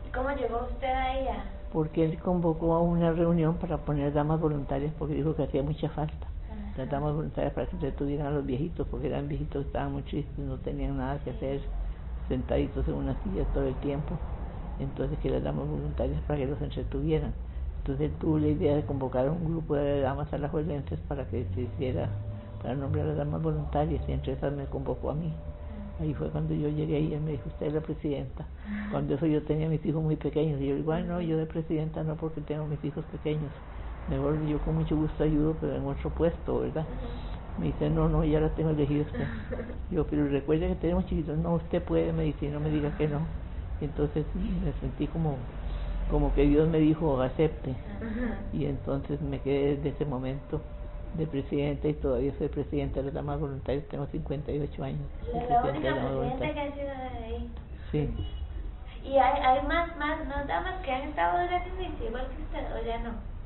¿Y 0.06 0.10
cómo 0.12 0.30
llegó 0.32 0.68
usted 0.72 0.88
a...? 0.88 1.10
Porque 1.72 2.04
él 2.04 2.20
convocó 2.20 2.74
a 2.74 2.82
una 2.82 3.12
reunión 3.12 3.56
para 3.58 3.78
poner 3.78 4.12
damas 4.14 4.40
voluntarias 4.40 4.92
porque 4.98 5.14
dijo 5.16 5.36
que 5.36 5.44
hacía 5.44 5.62
mucha 5.62 5.90
falta. 5.90 6.28
Damas 6.86 7.14
voluntarias 7.14 7.54
para 7.54 7.68
que 7.68 7.78
se 7.78 7.86
detuvieran 7.88 8.28
a 8.28 8.32
los 8.32 8.46
viejitos, 8.46 8.88
porque 8.88 9.08
eran 9.08 9.28
viejitos 9.28 9.66
estaban 9.66 9.94
muy 9.94 10.04
tristes, 10.04 10.38
no 10.46 10.58
tenían 10.60 10.98
nada 10.98 11.20
que 11.24 11.32
hacer, 11.32 11.62
sentaditos 12.28 12.88
en 12.88 12.94
una 12.96 13.16
silla 13.24 13.46
todo 13.46 13.66
el 13.66 13.76
tiempo. 13.76 14.20
Entonces 14.80 15.20
que 15.20 15.30
las 15.30 15.44
damas 15.44 15.68
voluntarias 15.68 16.22
para 16.24 16.40
que 16.40 16.48
los 16.48 16.62
entretuvieran. 16.62 17.34
Entonces 17.80 18.12
él 18.12 18.18
tuvo 18.20 18.40
la 18.40 18.48
idea 18.48 18.76
de 18.76 18.86
convocar 18.86 19.28
a 19.28 19.32
un 19.32 19.44
grupo 19.46 19.76
de 19.76 20.02
damas 20.02 20.32
alajuelenses 20.34 21.00
para 21.02 21.26
que 21.30 21.46
se 21.54 21.62
hiciera, 21.62 22.10
para 22.62 22.76
nombrar 22.76 23.06
a 23.06 23.10
las 23.10 23.18
damas 23.18 23.42
voluntarias, 23.42 24.02
y 24.08 24.12
entre 24.12 24.34
esas 24.34 24.54
me 24.54 24.66
convocó 24.68 25.12
a 25.12 25.16
mí. 25.16 25.34
Ahí 26.00 26.14
fue 26.14 26.30
cuando 26.32 26.54
yo 26.56 26.70
llegué 26.70 26.96
ahí, 26.96 27.14
él 27.14 27.22
me 27.22 27.32
dijo, 27.32 27.50
usted 27.50 27.68
es 27.68 27.74
la 27.74 27.82
presidenta. 27.82 28.48
Cuando 28.92 29.16
eso 29.16 29.26
yo 29.26 29.44
tenía 29.44 29.68
mis 29.70 29.86
hijos 29.86 30.02
muy 30.02 30.16
pequeños, 30.16 30.62
y 30.62 30.68
yo 30.68 30.76
digo, 30.76 30.92
"Ay, 30.94 31.04
no, 31.04 31.22
yo 31.22 31.38
de 31.38 31.46
presidenta 31.46 32.04
no, 32.04 32.16
porque 32.18 32.42
tengo 32.42 32.66
mis 32.68 32.84
hijos 32.86 33.06
pequeños. 33.06 33.52
Mejor 34.08 34.44
yo 34.46 34.60
con 34.60 34.76
mucho 34.76 34.96
gusto 34.96 35.24
ayudo, 35.24 35.56
pero 35.60 35.76
en 35.76 35.86
otro 35.86 36.10
puesto, 36.10 36.62
¿verdad? 36.62 36.86
Me 37.58 37.68
dice, 37.68 37.90
no, 37.90 38.08
no, 38.08 38.24
ya 38.24 38.40
la 38.40 38.50
tengo 38.50 38.72
elegida 38.72 39.04
usted. 39.04 39.26
Yo, 39.92 40.06
pero 40.06 40.28
recuerde 40.28 40.68
que 40.70 40.76
tenemos 40.76 41.06
chiquitos. 41.08 41.38
No, 41.38 41.56
usted 41.56 41.84
puede, 41.84 42.14
me 42.14 42.24
dice, 42.24 42.50
no 42.50 42.60
me 42.60 42.70
diga 42.70 42.90
que 42.98 43.08
no. 43.08 43.22
Y 43.82 43.86
entonces 43.86 44.26
me 44.64 44.72
sentí 44.80 45.08
como, 45.08 45.38
como 46.10 46.34
que 46.34 46.44
Dios 46.44 46.68
me 46.70 46.80
dijo, 46.80 47.22
acepte. 47.22 47.76
Y 48.54 48.66
entonces 48.66 49.22
me 49.22 49.40
quedé 49.40 49.76
desde 49.76 49.90
ese 49.90 50.06
momento 50.06 50.62
de 51.18 51.26
presidenta 51.28 51.88
y 51.88 51.94
todavía 51.94 52.32
soy 52.38 52.48
presidenta 52.48 53.00
de 53.00 53.06
las 53.08 53.14
damas 53.14 53.40
voluntarias, 53.40 53.84
tengo 53.90 54.06
58 54.08 54.84
años. 54.84 55.00
La, 55.34 55.50
la 55.50 55.72
única 55.72 55.96
presidenta 55.96 56.54
que 56.54 56.60
ha 56.60 56.74
sido 56.74 56.88
de 56.88 57.26
ahí. 57.26 57.52
Sí, 57.92 58.10
¿Y 59.04 59.18
hay, 59.18 59.42
hay 59.42 59.66
más, 59.66 59.96
más, 59.98 60.26
más 60.28 60.48
damas 60.48 60.76
que 60.84 60.92
han 60.92 61.10
estado 61.10 61.40
inicio, 61.80 62.08
igual 62.08 62.28
que 62.28 62.44
usted, 62.44 62.76
o 62.76 62.86
ya 62.86 63.00
no? 63.00 63.39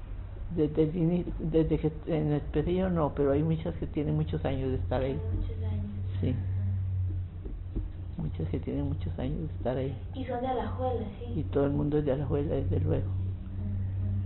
Desde, 0.55 0.83
el 0.83 1.25
desde 1.39 1.77
que 1.77 1.91
en 2.07 2.33
especial 2.33 2.93
no, 2.93 3.13
pero 3.15 3.31
hay 3.31 3.43
muchas 3.43 3.75
que 3.75 3.87
tienen 3.87 4.15
muchos 4.15 4.43
años 4.45 4.69
de 4.69 4.75
estar 4.75 5.01
ahí. 5.01 5.19
Muchos 5.35 5.63
años. 5.63 5.85
Sí. 6.21 6.35
Muchas 8.17 8.49
que 8.49 8.59
tienen 8.59 8.87
muchos 8.87 9.17
años 9.19 9.39
de 9.39 9.45
estar 9.45 9.77
ahí. 9.77 9.95
Y 10.13 10.25
son 10.25 10.41
de 10.41 10.47
Alajuela, 10.47 11.05
sí. 11.19 11.39
Y 11.39 11.43
todo 11.43 11.65
el 11.65 11.71
mundo 11.71 11.97
es 11.97 12.05
de 12.05 12.13
Alajuela, 12.13 12.55
desde 12.55 12.79
luego. 12.79 13.07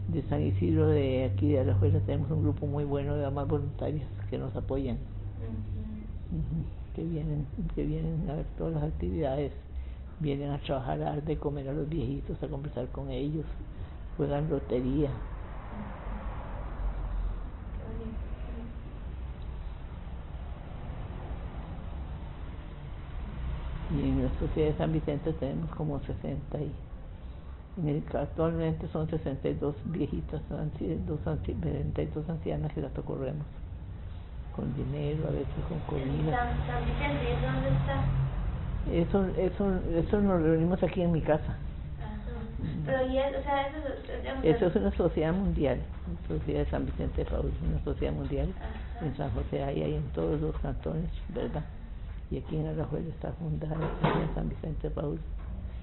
De 0.10 0.22
San 0.24 0.42
Isidro, 0.42 0.88
de 0.88 1.26
aquí 1.26 1.50
de 1.50 1.60
Alajuela, 1.60 2.00
tenemos 2.02 2.32
un 2.32 2.44
grupo 2.44 2.66
muy 2.66 2.86
bueno 2.86 3.16
de 3.16 3.22
damas 3.22 3.48
voluntarias 3.48 4.08
que 4.30 4.38
nos 4.38 4.56
apoyan. 4.56 4.98
Que 6.96 7.04
vienen 7.04 7.46
que 7.76 7.86
vienen 7.86 8.30
a 8.30 8.34
ver 8.34 8.46
todas 8.58 8.74
las 8.74 8.84
actividades 8.84 9.52
vienen 10.20 10.52
a 10.52 10.60
trabajar 10.60 11.00
a 11.02 11.06
dar 11.06 11.24
de 11.24 11.38
comer 11.38 11.70
a 11.70 11.74
los 11.74 11.88
viejitos 11.88 12.42
a 12.42 12.48
conversar 12.48 12.88
con 12.88 13.12
ellos 13.12 13.46
juegan 14.18 14.50
lotería 14.50 15.10
Qué 17.78 17.84
bonito. 17.84 18.28
Y 23.94 24.02
en 24.10 24.24
la 24.24 24.30
sociedad 24.40 24.72
de 24.72 24.78
San 24.78 24.92
Vicente 24.92 25.34
tenemos 25.34 25.70
como 25.72 26.00
60 26.02 26.58
y 26.60 26.72
en 27.82 27.90
el, 27.90 28.04
actualmente 28.18 28.88
son 28.90 29.08
62 29.10 29.76
viejitas 29.86 30.42
dos 30.50 30.60
anci- 30.60 31.62
62 31.62 32.30
ancianas 32.30 32.74
que 32.74 32.82
las 32.82 32.92
socorremos 32.94 33.46
con 34.56 34.74
dinero 34.76 35.28
a 35.28 35.32
veces 35.32 35.48
con 35.70 35.80
comida 35.82 36.36
San, 36.36 36.50
San 36.68 36.86
Vicente, 36.86 37.24
¿y 37.24 37.34
eso 37.34 37.46
dónde 37.54 39.26
está? 39.30 39.38
eso 39.38 39.40
eso 39.40 40.00
eso 40.00 40.22
nos 40.22 40.42
reunimos 40.42 40.82
aquí 40.84 41.02
en 41.02 41.12
mi 41.12 41.22
casa. 41.22 41.56
Pero 42.86 43.06
y 43.12 43.18
es, 43.18 43.36
o 43.38 43.44
sea, 43.44 43.68
eso, 43.68 43.78
digamos, 44.22 44.46
Eso 44.46 44.66
es 44.68 44.76
una 44.78 44.92
sociedad 44.92 45.34
mundial, 45.34 45.78
la 46.22 46.36
sociedad 46.36 46.60
de 46.64 46.70
San 46.72 46.86
Vicente 46.86 47.24
de 47.24 47.30
Paul, 47.30 47.52
una 47.70 47.84
sociedad 47.84 48.14
mundial. 48.14 48.48
Ajá. 48.58 49.06
En 49.06 49.16
San 49.16 49.30
José 49.32 49.62
hay, 49.62 49.84
hay 49.84 49.94
en 49.96 50.04
todos 50.14 50.40
los 50.42 50.58
cantones, 50.60 51.12
¿verdad? 51.36 51.64
Y 52.30 52.38
aquí 52.40 52.58
en 52.58 52.68
Alajuela 52.68 53.08
está 53.10 53.32
fundada 53.34 53.76
de 53.78 54.34
San 54.36 54.50
Vicente 54.50 54.90
Paul. 54.90 55.20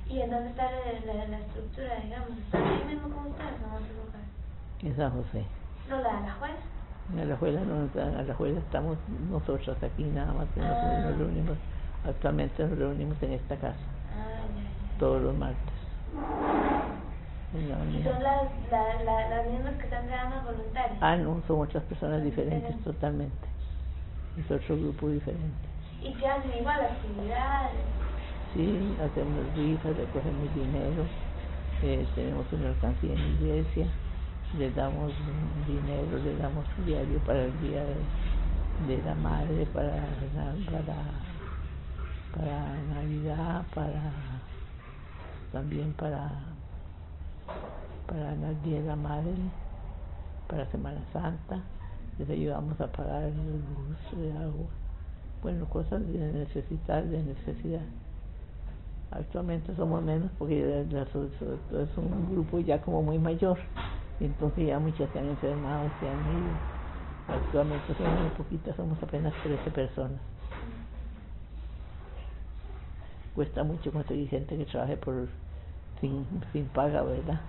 ¿Y 0.09 0.21
en 0.21 0.31
dónde 0.31 0.51
está 0.51 0.65
la, 0.71 1.15
la, 1.15 1.25
la 1.29 1.39
estructura, 1.39 1.97
digamos? 2.05 2.29
¿Está 2.39 2.59
ahí 2.59 2.85
mismo 2.95 3.09
como 3.09 3.31
ustedes 3.31 3.53
o 3.53 3.67
en 3.67 3.83
otro 3.83 3.95
lugar? 4.05 4.23
En 4.83 4.97
San 4.97 5.11
José. 5.13 5.45
No, 5.89 6.01
la 6.01 6.19
Alajuela. 6.19 6.57
En 7.13 7.19
Alajuela, 7.21 7.61
no, 7.63 8.01
en 8.03 8.15
Alajuela 8.17 8.59
estamos 8.61 8.99
nosotros 9.31 9.77
aquí 9.83 10.05
nada 10.05 10.33
más 10.35 10.47
Ah. 10.61 11.01
nos 11.09 11.19
reunimos. 11.19 11.57
Actualmente 12.07 12.63
nos 12.67 12.79
reunimos 12.79 13.23
en 13.23 13.33
esta 13.33 13.57
casa, 13.57 13.77
Ah, 14.13 14.45
ya, 14.55 14.63
ya. 14.63 14.99
todos 14.99 15.23
los 15.23 15.35
martes. 15.37 15.73
En 17.55 17.61
¿Y 17.95 18.03
son 18.03 18.23
las, 18.23 18.43
la, 18.71 19.03
la, 19.05 19.29
las 19.31 19.47
mismas 19.51 19.75
que 19.77 19.85
están 19.85 20.09
damas 20.09 20.45
voluntarias? 20.45 20.99
Ah, 21.01 21.17
no, 21.17 21.41
son 21.47 21.61
otras 21.61 21.83
personas 21.85 22.17
Son 22.17 22.25
diferentes 22.25 22.63
diferentes. 22.63 22.85
totalmente. 22.85 23.47
es 24.39 24.51
otro 24.51 24.77
grupo 24.77 25.09
diferente. 25.09 25.69
¿Y 26.05 26.13
qué 26.13 26.29
hacen 26.29 26.53
igual 26.59 26.81
actividades? 26.83 27.73
Sí, 28.55 28.97
hacemos 29.01 29.57
rifas, 29.57 29.97
recogemos 29.97 30.55
dinero, 30.55 31.05
eh, 31.83 32.07
tenemos 32.15 32.47
una 32.53 32.69
alcancía 32.69 33.15
en 33.15 33.21
la 33.21 33.29
iglesia, 33.29 33.87
le 34.59 34.71
damos 34.71 35.13
dinero, 35.67 36.19
le 36.23 36.37
damos 36.37 36.65
diario 36.87 37.19
para 37.21 37.45
el 37.45 37.61
día 37.61 37.83
de, 37.83 37.97
de 38.87 39.03
la 39.03 39.15
madre, 39.17 39.67
para, 39.73 39.95
para, 40.71 40.95
para 42.33 42.77
Navidad, 42.95 43.65
para 43.75 44.13
también 45.53 45.93
para, 45.95 46.31
para 48.07 48.33
el 48.35 48.63
día 48.63 48.81
de 48.83 48.87
la 48.87 48.97
madre, 48.97 49.35
para 50.49 50.67
Semana 50.67 51.01
Santa, 51.13 51.61
les 52.19 52.29
ayudamos 52.29 52.81
a 52.81 52.87
pagar 52.89 53.23
el 53.25 53.37
luz, 53.37 53.99
el 54.13 54.37
agua, 54.37 54.67
bueno, 55.45 55.67
cosas 55.67 56.01
de 56.11 56.33
necesidad, 56.33 57.03
de 57.03 57.23
necesidad. 57.23 57.83
Actualmente 59.11 59.77
somos 59.77 60.03
menos 60.03 60.31
porque 60.39 60.81
es 60.81 61.99
un 61.99 62.33
grupo 62.33 62.61
ya 62.61 62.81
como 62.81 63.03
muy 63.03 63.19
mayor, 63.19 63.59
y 64.21 64.25
entonces 64.25 64.67
ya 64.67 64.79
muchas 64.79 65.11
se 65.11 65.19
han 65.19 65.29
enfermado, 65.29 65.91
se 66.01 66.09
han 66.09 66.19
ido. 66.19 66.75
Actualmente 67.29 67.95
somos 67.95 68.21
muy 68.21 68.31
poquitas, 68.31 68.75
somos 68.75 69.03
apenas 69.03 69.35
13 69.43 69.71
personas. 69.71 70.19
Cuesta 73.35 73.65
mucho 73.65 73.93
conseguir 73.93 74.31
gente 74.31 74.57
que 74.57 74.65
trabaje 74.65 74.97
por 74.97 75.29
sin, 76.01 76.25
sin 76.55 76.65
paga, 76.69 77.03
¿verdad? 77.03 77.41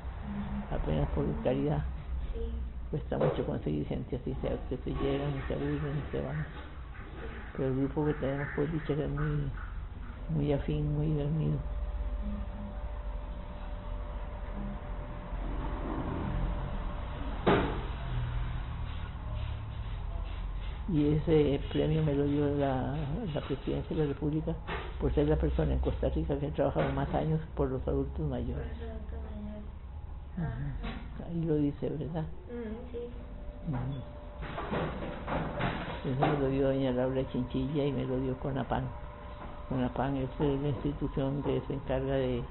Apenas 0.70 1.08
por 1.12 1.26
caridad. 1.44 1.86
Cuesta 2.92 3.18
mucho 3.18 3.46
conseguir 3.46 3.88
gente 3.88 4.18
así, 4.18 4.36
sea 4.42 4.58
que 4.68 4.76
se 4.78 4.90
llegan 4.90 5.32
y 5.32 5.48
se 5.48 5.54
aburren 5.54 5.98
y 5.98 6.12
se 6.12 6.22
van. 6.22 6.46
Pero 7.56 7.70
el 7.70 7.76
grupo 7.78 8.06
que 8.06 8.14
tenemos, 8.16 8.48
pues 8.56 8.72
dicha 8.72 8.96
que 8.96 9.06
es 9.06 9.10
muy, 9.10 9.50
muy 10.30 10.54
afín, 10.54 10.94
muy 10.96 11.08
unido. 11.08 11.58
Y 20.94 21.08
ese 21.16 21.60
premio 21.72 22.04
me 22.04 22.14
lo 22.14 22.26
dio 22.26 22.48
la, 22.58 22.96
la 23.34 23.42
presidencia 23.42 23.96
de 23.96 24.04
la 24.04 24.08
República 24.08 24.54
por 25.00 25.14
ser 25.14 25.28
la 25.28 25.36
persona 25.36 25.74
en 25.74 25.80
Costa 25.80 26.10
Rica 26.10 26.38
que 26.40 26.48
ha 26.48 26.52
trabajado 26.54 26.92
más 26.94 27.12
años 27.16 27.42
por 27.56 27.70
los 27.70 27.86
adultos 27.88 28.20
mayores. 28.30 28.64
Ajá. 30.38 31.28
Ahí 31.28 31.42
lo 31.44 31.56
dice, 31.56 31.90
¿verdad? 31.90 32.26
Mm, 32.52 32.92
Sí. 32.92 33.00
Eso 36.06 36.20
me 36.20 36.38
lo 36.38 36.50
dio 36.50 36.68
doña 36.68 36.92
Laura 36.92 37.28
Chinchilla 37.32 37.84
y 37.84 37.92
me 37.92 38.06
lo 38.06 38.20
dio 38.20 38.38
Conapan. 38.38 38.84
Conapan 39.70 40.16
es 40.18 40.30
la 40.40 40.70
institución 40.70 41.42
que 41.42 41.60
se 41.66 41.74
encarga 41.74 42.14
de, 42.14 42.44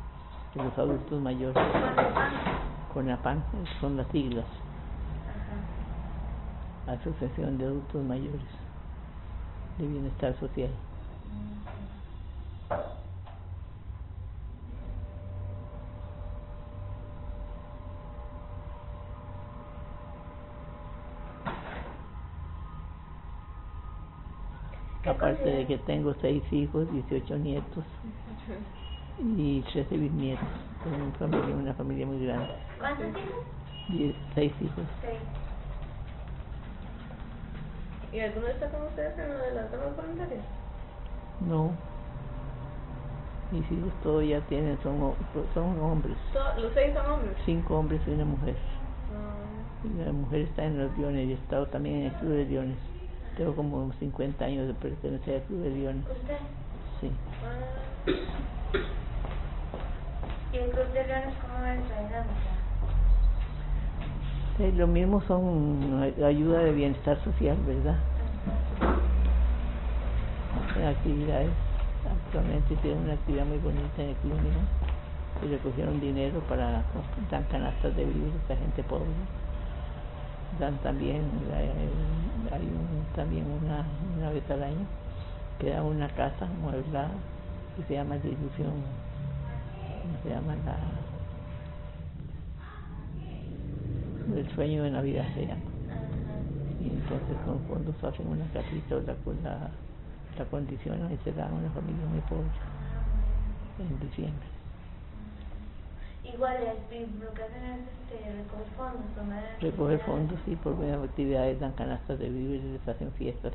los 0.56 0.76
adultos 0.76 1.22
mayores. 1.22 1.62
Conapan 2.92 3.44
son 3.80 3.96
las 3.96 4.08
siglas. 4.08 4.44
Asociación 6.88 7.56
de 7.56 7.66
Adultos 7.66 8.04
Mayores 8.04 8.40
de 9.78 9.86
Bienestar 9.86 10.36
Social. 10.40 10.70
¿Qué 25.44 25.50
Aparte 25.50 25.50
de 25.50 25.56
consideras? 25.66 25.66
que 25.68 25.78
tengo 25.86 26.14
seis 26.20 26.52
hijos, 26.52 26.90
18 26.92 27.38
nietos 27.38 27.84
y 29.36 29.62
13 29.72 29.96
bisnietos. 29.96 30.48
Tengo 30.82 30.96
una 30.96 31.12
familia, 31.18 31.56
una 31.56 31.74
familia 31.74 32.06
muy 32.06 32.24
grande. 32.24 32.46
¿Cuántos 32.78 33.06
hijos? 33.08 33.34
Die- 33.88 34.14
seis 34.34 34.52
hijos. 34.60 34.84
¿Y 38.12 38.20
alguno 38.20 38.46
está 38.48 38.68
con 38.70 38.82
ustedes 38.84 39.18
en 39.18 39.28
lo 39.28 39.38
de 39.38 39.54
las 39.54 39.70
damas 39.72 39.96
voluntarias? 39.96 40.44
No. 41.40 41.72
Mis 43.50 43.70
hijos 43.70 43.92
todos 44.02 44.24
ya 44.26 44.40
tienen, 44.42 44.78
son, 44.82 45.14
son 45.52 45.78
hombres. 45.80 46.16
¿Los 46.60 46.72
seis 46.74 46.94
son 46.94 47.06
hombres? 47.10 47.36
Cinco 47.44 47.78
hombres 47.78 48.00
y 48.06 48.10
una 48.12 48.24
mujer. 48.24 48.56
Ah, 49.14 49.84
Y 49.84 50.04
la 50.04 50.12
mujer 50.12 50.40
está 50.42 50.64
en 50.64 50.78
los 50.78 50.96
Leones 50.98 51.28
y 51.28 51.32
he 51.32 51.34
estado 51.34 51.66
también 51.66 51.96
en 51.96 52.02
el 52.06 52.12
Club 52.14 52.30
de 52.32 52.44
Leones. 52.46 52.78
Tengo 53.36 53.54
como 53.56 53.92
50 53.98 54.44
años 54.44 54.66
de 54.68 54.74
pertenecer 54.74 55.36
al 55.36 55.42
Club 55.42 55.60
de 55.62 55.70
Leones. 55.70 56.04
¿Usted? 56.06 56.36
Sí. 57.00 57.10
¿Y 60.52 60.56
el 60.56 60.70
Club 60.70 60.92
de 60.92 61.04
Leones 61.06 61.34
cómo 61.42 61.64
es 61.66 61.80
la 61.88 62.02
dinámica? 62.02 62.50
Eh, 64.60 64.72
lo 64.76 64.86
mismo 64.86 65.20
son 65.26 66.00
ay- 66.00 66.22
ayuda 66.22 66.60
de 66.60 66.72
bienestar 66.72 67.18
social, 67.24 67.56
¿verdad? 67.66 67.96
En 70.76 70.86
actividades. 70.86 71.50
Actualmente 72.26 72.76
tienen 72.76 73.02
una 73.02 73.14
actividad 73.14 73.46
muy 73.46 73.58
bonita 73.58 74.02
en 74.02 74.10
el 74.10 74.16
club, 74.16 74.34
¿no? 74.38 75.46
Y 75.48 75.50
recogieron 75.50 76.00
dinero 76.00 76.38
para 76.48 76.84
dan 77.30 77.42
canastas 77.50 77.96
de 77.96 78.04
vivir 78.04 78.32
a 78.32 78.36
esta 78.42 78.56
gente 78.56 78.82
pobre. 78.84 79.08
Dan 80.60 80.78
también, 80.78 81.28
eh, 81.52 81.90
hay 82.52 82.66
un- 82.74 83.06
también 83.14 83.46
una, 83.50 83.86
una 84.16 84.30
vez 84.30 84.48
al 84.50 84.62
año 84.62 84.86
que 85.58 85.70
da 85.70 85.82
una 85.82 86.08
casa 86.10 86.46
mueblada 86.46 87.10
que 87.76 87.82
se 87.84 87.94
llama 87.94 88.16
ilusión, 88.16 88.72
¿cómo 90.02 90.16
se 90.22 90.30
llama? 90.30 90.56
La, 90.64 90.78
el 94.36 94.48
sueño 94.54 94.82
de 94.84 94.90
Navidad 94.90 95.26
se 95.34 95.46
llama. 95.46 95.60
Y 96.80 96.88
entonces 96.88 97.36
con 97.44 97.60
fondos 97.62 97.94
hacen 98.04 98.26
una 98.28 98.46
casita 98.52 98.96
la, 98.96 99.16
la, 99.42 99.70
la 100.38 100.44
condicionan 100.46 101.12
y 101.12 101.16
se 101.18 101.32
dan 101.32 101.50
a 101.52 101.54
una 101.54 101.70
familia 101.70 102.06
muy 102.06 102.20
pobre 102.22 102.50
en 103.78 103.98
diciembre. 104.00 104.53
Igual 106.24 106.56
es, 106.56 107.08
lo 107.20 107.34
que 107.34 107.42
hacen 107.42 107.64
es 107.64 107.80
este, 108.10 108.32
recoger 108.32 108.66
fondos, 108.76 109.14
tomar 109.14 109.44
Recoger 109.60 109.98
fondos 110.00 110.38
y 110.46 110.56
por 110.56 110.76
medio 110.76 111.00
de 111.00 111.06
actividades 111.06 111.60
dan 111.60 111.72
canastas 111.72 112.18
de 112.18 112.30
víveres, 112.30 112.64
les 112.64 112.88
hacen 112.88 113.12
fiestas. 113.12 113.52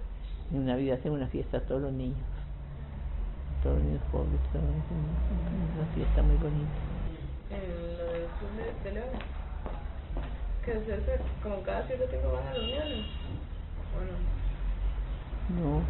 En 0.53 0.65
Navidad 0.65 0.99
hacen 0.99 1.12
una 1.12 1.27
fiesta 1.27 1.58
a 1.58 1.62
todos 1.62 1.82
los 1.82 1.93
niños, 1.93 2.17
todos 3.63 3.77
los 3.77 3.86
niños 3.86 4.01
pobres, 4.12 4.39
todos, 4.51 4.63
una 4.63 5.95
fiesta 5.95 6.21
muy 6.23 6.36
bonita. 6.38 6.69
En 7.49 7.97
lo 7.97 8.05
del 8.13 8.25
club 8.38 8.51
de, 8.58 8.89
de 8.89 8.95
Leones. 8.95 9.21
Que 10.63 10.71
es 10.71 10.88
ese, 10.88 11.19
como 11.41 11.62
cada 11.63 11.84
cierto 11.88 12.05
tiempo 12.05 12.32
van 12.32 12.47
a 12.47 12.53
reuniones. 12.53 13.05
¿O 13.95 14.01
no? 14.05 14.39
No, 15.49 15.82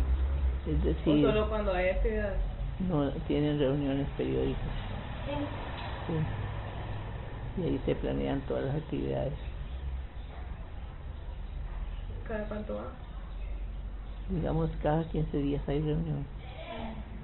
es 0.65 0.81
o 0.81 0.85
decir, 0.85 1.25
solo 1.25 1.49
cuando 1.49 1.73
hay 1.73 1.89
actividades. 1.89 2.39
no 2.87 3.11
tienen 3.27 3.59
reuniones 3.59 4.07
periódicas. 4.17 4.63
Sí. 5.25 5.33
Sí. 6.07 6.38
Y 7.59 7.63
ahí 7.63 7.81
se 7.85 7.95
planean 7.95 8.41
todas 8.47 8.65
las 8.65 8.75
actividades. 8.75 9.33
¿Cada 12.27 12.43
cuánto 12.45 12.75
va? 12.75 12.83
Digamos, 14.29 14.69
cada 14.83 15.03
15 15.09 15.37
días 15.37 15.61
hay 15.67 15.81
reunión. 15.81 16.25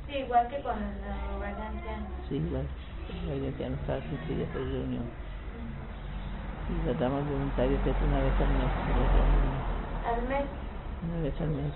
Sí, 0.08 0.18
igual 0.18 0.48
que 0.48 0.62
con 0.62 0.76
de 0.80 1.46
ancianos. 1.46 2.10
Sí, 2.28 2.36
igual. 2.36 2.66
Hay 3.30 3.48
ancianos 3.48 3.80
cada 3.86 4.00
15 4.02 4.36
días 4.36 4.50
hay 4.56 4.66
reunión. 4.66 5.04
Y 6.68 6.88
las 6.88 7.00
damas 7.00 7.24
voluntarias 7.30 7.80
es 7.86 7.96
una 8.02 8.20
vez 8.24 8.34
al 8.42 8.50
mes. 8.50 8.72
Al 10.06 10.22
mes 10.28 10.46
Una 11.06 11.22
vez 11.22 11.42
al 11.42 11.50
mes. 11.50 11.74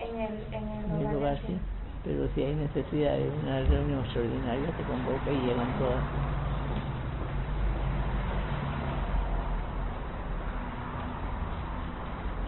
en 0.00 0.20
el, 0.20 0.54
en 0.54 0.68
el 0.68 0.84
En 1.02 1.06
el 1.06 1.14
lugar, 1.14 1.38
sí. 1.46 1.58
Pero 2.04 2.26
si 2.34 2.42
hay 2.42 2.54
necesidad 2.54 3.16
de 3.16 3.28
una 3.28 3.60
reunión 3.60 4.00
extraordinaria, 4.00 4.66
se 4.76 4.82
convoca 4.84 5.30
y 5.30 5.40
llegan 5.46 5.78
todas. 5.78 6.02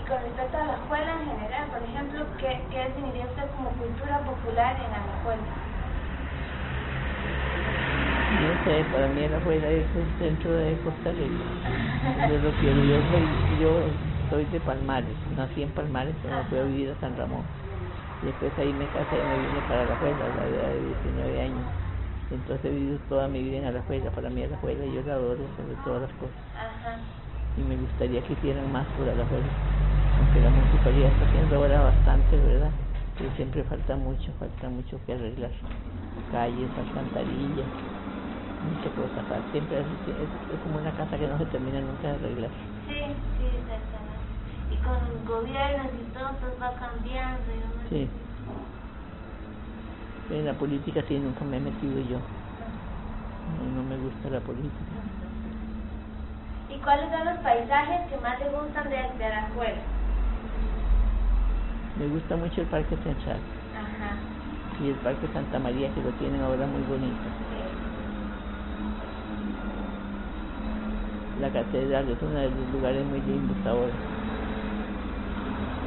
Y 0.00 0.08
con 0.08 0.18
respecto 0.44 0.58
a 0.58 0.66
la 0.66 0.74
escuela 0.74 1.12
en 1.20 1.26
general, 1.30 1.66
por 1.72 1.82
ejemplo, 1.82 2.26
¿qué, 2.38 2.60
qué 2.70 2.78
definiría 2.84 3.24
usted 3.26 3.44
como 3.56 3.70
cultura 3.70 4.18
popular 4.20 4.76
en 4.76 4.92
Alajuela? 4.92 5.42
No 8.34 8.64
sé, 8.64 8.84
para 8.92 9.08
mí 9.08 9.28
la 9.28 9.36
abuela 9.36 9.68
es 9.68 9.86
el 9.96 10.18
centro 10.18 10.52
de 10.52 10.76
Costa 10.84 11.10
Rica. 11.12 12.28
Yo 12.28 12.38
lo 12.38 12.50
quiero. 12.60 12.84
Yo 12.84 12.96
soy, 13.10 13.60
yo 13.60 13.70
soy 14.30 14.44
de 14.46 14.60
Palmares. 14.60 15.16
Nací 15.36 15.62
en 15.62 15.70
Palmares, 15.70 16.14
pero 16.22 16.36
me 16.36 16.44
fui 16.44 16.58
a 16.58 16.62
vivir 16.64 16.90
a 16.90 17.00
San 17.00 17.16
Ramón. 17.16 17.42
Y 18.22 18.26
después 18.26 18.52
ahí 18.58 18.72
me 18.72 18.86
casé 18.88 19.16
y 19.16 19.24
me 19.24 19.38
vine 19.38 19.60
para 19.68 19.84
la 19.84 19.94
abuela 19.94 20.24
a 20.24 20.28
la 20.28 20.46
edad 20.46 20.68
de 20.68 20.80
19 20.80 21.42
años. 21.42 21.64
Entonces 22.30 22.64
he 22.64 22.70
vivido 22.70 22.98
toda 23.08 23.28
mi 23.28 23.42
vida 23.42 23.58
en 23.58 23.66
Alajuela. 23.66 24.10
Para 24.10 24.28
mí 24.28 24.42
Alajuela 24.42 24.84
yo 24.84 25.02
la 25.06 25.14
adoro 25.14 25.44
sobre 25.56 25.76
todas 25.84 26.02
las 26.02 26.12
cosas. 26.18 26.36
Ajá. 26.58 26.98
Y 27.56 27.62
me 27.62 27.76
gustaría 27.76 28.20
que 28.22 28.32
hicieran 28.32 28.72
más 28.72 28.86
por 28.98 29.08
Alajuela. 29.08 29.93
Aunque 30.18 30.40
la 30.40 30.50
municipalidad 30.50 31.10
está 31.12 31.24
haciendo 31.26 31.56
ahora 31.56 31.80
bastante, 31.80 32.36
¿verdad? 32.36 32.70
Pero 33.18 33.30
siempre 33.36 33.62
falta 33.64 33.96
mucho, 33.96 34.32
falta 34.38 34.68
mucho 34.68 34.98
que 35.06 35.12
arreglar. 35.12 35.50
Calles, 36.30 36.70
alcantarillas, 36.76 37.66
muchas 38.62 38.92
cosas. 38.92 39.24
falta. 39.28 39.50
Siempre 39.52 39.80
es, 39.80 39.86
es, 40.08 40.28
es 40.54 40.60
como 40.60 40.78
una 40.78 40.92
casa 40.92 41.16
que 41.18 41.26
no 41.26 41.38
se 41.38 41.46
termina 41.46 41.80
nunca 41.80 42.08
de 42.08 42.14
arreglar. 42.14 42.50
Sí, 42.88 43.00
sí, 43.38 43.46
exactamente. 43.58 44.34
Y 44.70 44.76
con 44.78 44.94
los 44.94 45.24
gobiernos 45.24 45.86
y 46.00 46.04
todo, 46.12 46.30
pues 46.40 46.52
va 46.60 46.74
cambiando. 46.76 47.44
Sí. 47.88 48.08
En 50.30 50.46
la 50.46 50.54
política 50.54 51.04
sí 51.06 51.18
nunca 51.18 51.44
me 51.44 51.58
he 51.58 51.60
metido 51.60 52.00
yo. 52.00 52.18
No, 53.58 53.64
no 53.76 53.82
me 53.82 53.96
gusta 53.98 54.30
la 54.30 54.40
política. 54.40 54.96
¿Y 56.70 56.78
cuáles 56.78 57.10
son 57.10 57.24
los 57.26 57.38
paisajes 57.38 58.10
que 58.10 58.16
más 58.16 58.38
te 58.38 58.48
gustan 58.48 58.88
de, 58.88 58.96
de 59.18 59.24
Alajuela? 59.24 59.93
Me 61.98 62.08
gusta 62.08 62.36
mucho 62.36 62.60
el 62.60 62.66
Parque 62.66 62.96
Central 63.04 63.38
Ajá. 63.70 64.16
y 64.82 64.88
el 64.88 64.96
Parque 64.96 65.28
Santa 65.32 65.58
María 65.60 65.88
que 65.94 66.02
lo 66.02 66.10
tienen 66.18 66.42
ahora 66.42 66.66
muy 66.66 66.82
bonito. 66.90 67.22
La 71.40 71.50
catedral 71.50 72.08
es 72.08 72.18
uno 72.20 72.34
de 72.34 72.50
los 72.50 72.72
lugares 72.72 73.04
muy 73.06 73.20
lindos 73.20 73.56
ahora. 73.66 73.94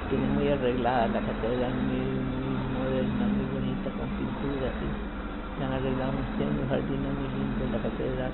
Tiene 0.10 0.28
muy 0.28 0.48
arreglada 0.48 1.08
la 1.08 1.20
catedral, 1.20 1.74
muy, 1.76 2.00
muy 2.00 2.56
moderna, 2.80 3.28
muy 3.28 3.48
bonita, 3.52 3.92
con 3.92 4.08
pinturas 4.16 4.72
y 4.80 5.64
han 5.64 5.74
arreglado 5.74 6.12
unos, 6.12 6.30
tiene 6.38 6.52
unos 6.56 6.70
jardines 6.70 7.12
muy 7.20 7.28
lindos 7.36 7.68
la 7.72 7.80
catedral. 7.84 8.32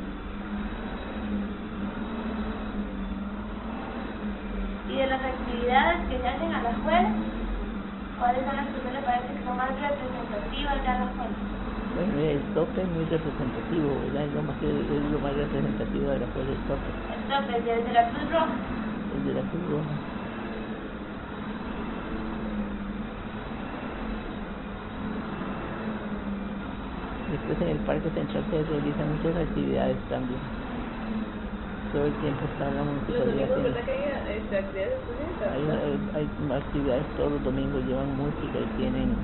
¿Y 4.90 4.96
de 4.98 5.08
las 5.08 5.22
actividades 5.26 5.98
que 6.10 6.18
se 6.20 6.28
hacen 6.28 6.54
a 6.54 6.62
la 6.62 6.70
escuela? 6.70 7.10
¿Cuáles 8.24 8.46
son 8.46 8.56
las 8.56 8.68
que 8.70 8.78
usted 8.78 8.94
le 8.94 9.02
parece 9.02 9.34
que 9.36 9.44
son 9.44 9.58
más 9.58 9.70
representativas 9.82 10.82
de 10.82 10.88
Alajuela? 10.88 11.36
Bueno, 11.94 12.18
el 12.20 12.54
tope 12.54 12.82
es 12.84 12.88
muy 12.88 13.06
representativo, 13.06 14.02
¿verdad? 14.04 14.26
Es 14.28 14.34
lo 14.34 14.44
más, 14.44 14.64
es 14.64 15.04
lo 15.12 15.20
más 15.20 15.36
representativo 15.36 16.10
de 16.10 16.20
la 16.20 16.26
escuela, 16.28 16.52
el 16.52 16.66
tope, 16.66 16.92
Entonces, 17.12 17.66
desde 17.66 17.92
la 17.94 18.10
Cruz 18.12 18.32
Roja. 18.32 18.56
el 19.10 19.26
de 19.26 19.34
la 19.34 19.44
Cruz 19.50 19.70
Roja. 19.70 20.00
Después 27.28 27.60
en 27.62 27.68
el 27.70 27.80
Parque 27.82 28.10
Central 28.12 28.48
se 28.50 28.64
realizan 28.64 29.10
muchas 29.10 29.36
actividades 29.36 30.08
también. 30.08 30.63
Todo 31.94 32.06
el 32.08 32.14
tiempo 32.20 32.46
está 32.48 32.66
la 32.72 32.84
Los 32.84 32.88
municipalidad 32.88 33.24
domingos, 33.26 33.50
haciendo- 33.52 33.70
¿verdad 33.70 33.86
que 33.86 33.94
hay 35.50 35.70
hay, 36.16 36.30
actividades 36.58 37.08
todos 37.16 37.32
los 37.34 37.44
domingos, 37.44 37.86
llevan 37.86 38.10
música 38.18 38.60
y 38.60 38.68
tienen, 38.76 39.16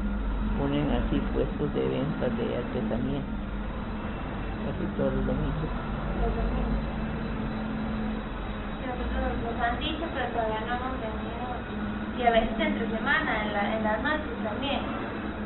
ponen 0.58 0.91
así 0.91 1.19
puestos 1.34 1.73
de 1.73 1.88
ventas 1.89 2.38
de 2.38 2.58
artesanía, 2.58 3.21
casi 4.65 4.86
todos 4.97 5.13
los 5.13 5.25
domingos. 5.25 5.69
Los 6.21 6.36
domingos. 6.36 6.84
Sí, 8.79 8.86
Nosotros 8.86 9.43
nos 9.43 9.58
han 9.60 9.79
dicho, 9.79 10.05
pero 10.13 10.29
todavía 10.32 10.62
no 10.67 10.75
hemos 10.77 11.01
venido. 11.01 11.47
Y 12.19 12.23
a 12.23 12.32
veces 12.32 12.60
entre 12.60 12.88
semana, 12.89 13.45
en, 13.45 13.53
la, 13.53 13.77
en 13.77 13.84
las 13.84 14.03
noches 14.03 14.43
también. 14.43 14.82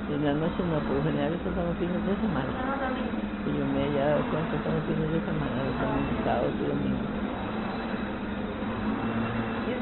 En 0.10 0.26
las 0.26 0.36
noches 0.36 0.66
no, 0.66 0.82
por 0.82 0.98
lo 0.98 1.04
general 1.04 1.34
esos 1.34 1.54
son 1.56 1.68
los 1.68 1.78
fines 1.78 2.06
de 2.06 2.18
semana. 2.18 2.52
Los 2.52 2.80
domingos. 2.82 3.24
Y 3.46 3.58
yo 3.58 3.66
me 3.68 3.88
he 3.88 3.98
dado 3.98 4.24
cuenta 4.30 4.58
que 4.58 4.64
son 4.64 4.76
los 4.76 4.86
fines 4.86 5.10
de 5.12 5.22
semana, 5.22 5.64
los 5.64 5.80
domingos, 5.80 6.24
sábados 6.24 6.56
y 6.60 6.66
domingos. 6.66 7.13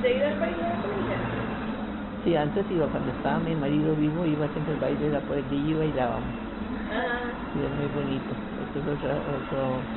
¿Y 0.01 0.07
usted 0.07 0.17
iba 0.17 0.29
al 0.29 0.39
baile 0.39 0.63
de? 0.63 1.51
Sí, 2.23 2.35
antes 2.35 2.69
iba, 2.71 2.89
cuando 2.89 3.11
estaba 3.11 3.39
mi 3.39 3.55
marido 3.55 3.95
vivo, 3.95 4.25
iba 4.25 4.49
siempre 4.49 4.73
al 4.73 4.79
baile 4.79 5.05
de 5.07 5.11
la 5.11 5.25
pueblilla 5.25 5.71
y 5.71 5.75
bailábamos. 5.75 6.35
Ajá. 6.89 7.49
Y 7.53 7.63
es 7.63 7.71
muy 7.71 7.87
bonito. 7.89 8.37
Esto 8.57 8.79
es 8.79 8.87
otra, 8.87 9.23
otro, 9.31 9.89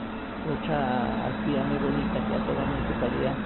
otra 0.45 1.27
actividad 1.29 1.65
muy 1.65 1.79
bonita 1.79 2.23
que 2.23 2.37
hace 2.37 2.55
la 2.55 2.67
municipalidad. 2.67 3.41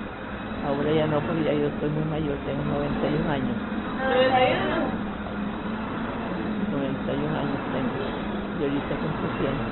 Ahora 0.63 0.93
ya 0.93 1.07
no, 1.09 1.25
porque 1.27 1.45
ya 1.45 1.55
yo 1.55 1.69
estoy 1.69 1.91
muy 1.91 2.05
mayor, 2.05 2.41
tengo 2.45 2.65
91 2.65 3.31
años. 3.31 3.61
¿91? 3.97 5.01
91 6.71 7.37
años 7.37 7.63
tengo. 7.71 8.01
Y 8.55 8.63
ahorita 8.65 8.99
cumplo 8.99 9.31
100. 9.31 9.65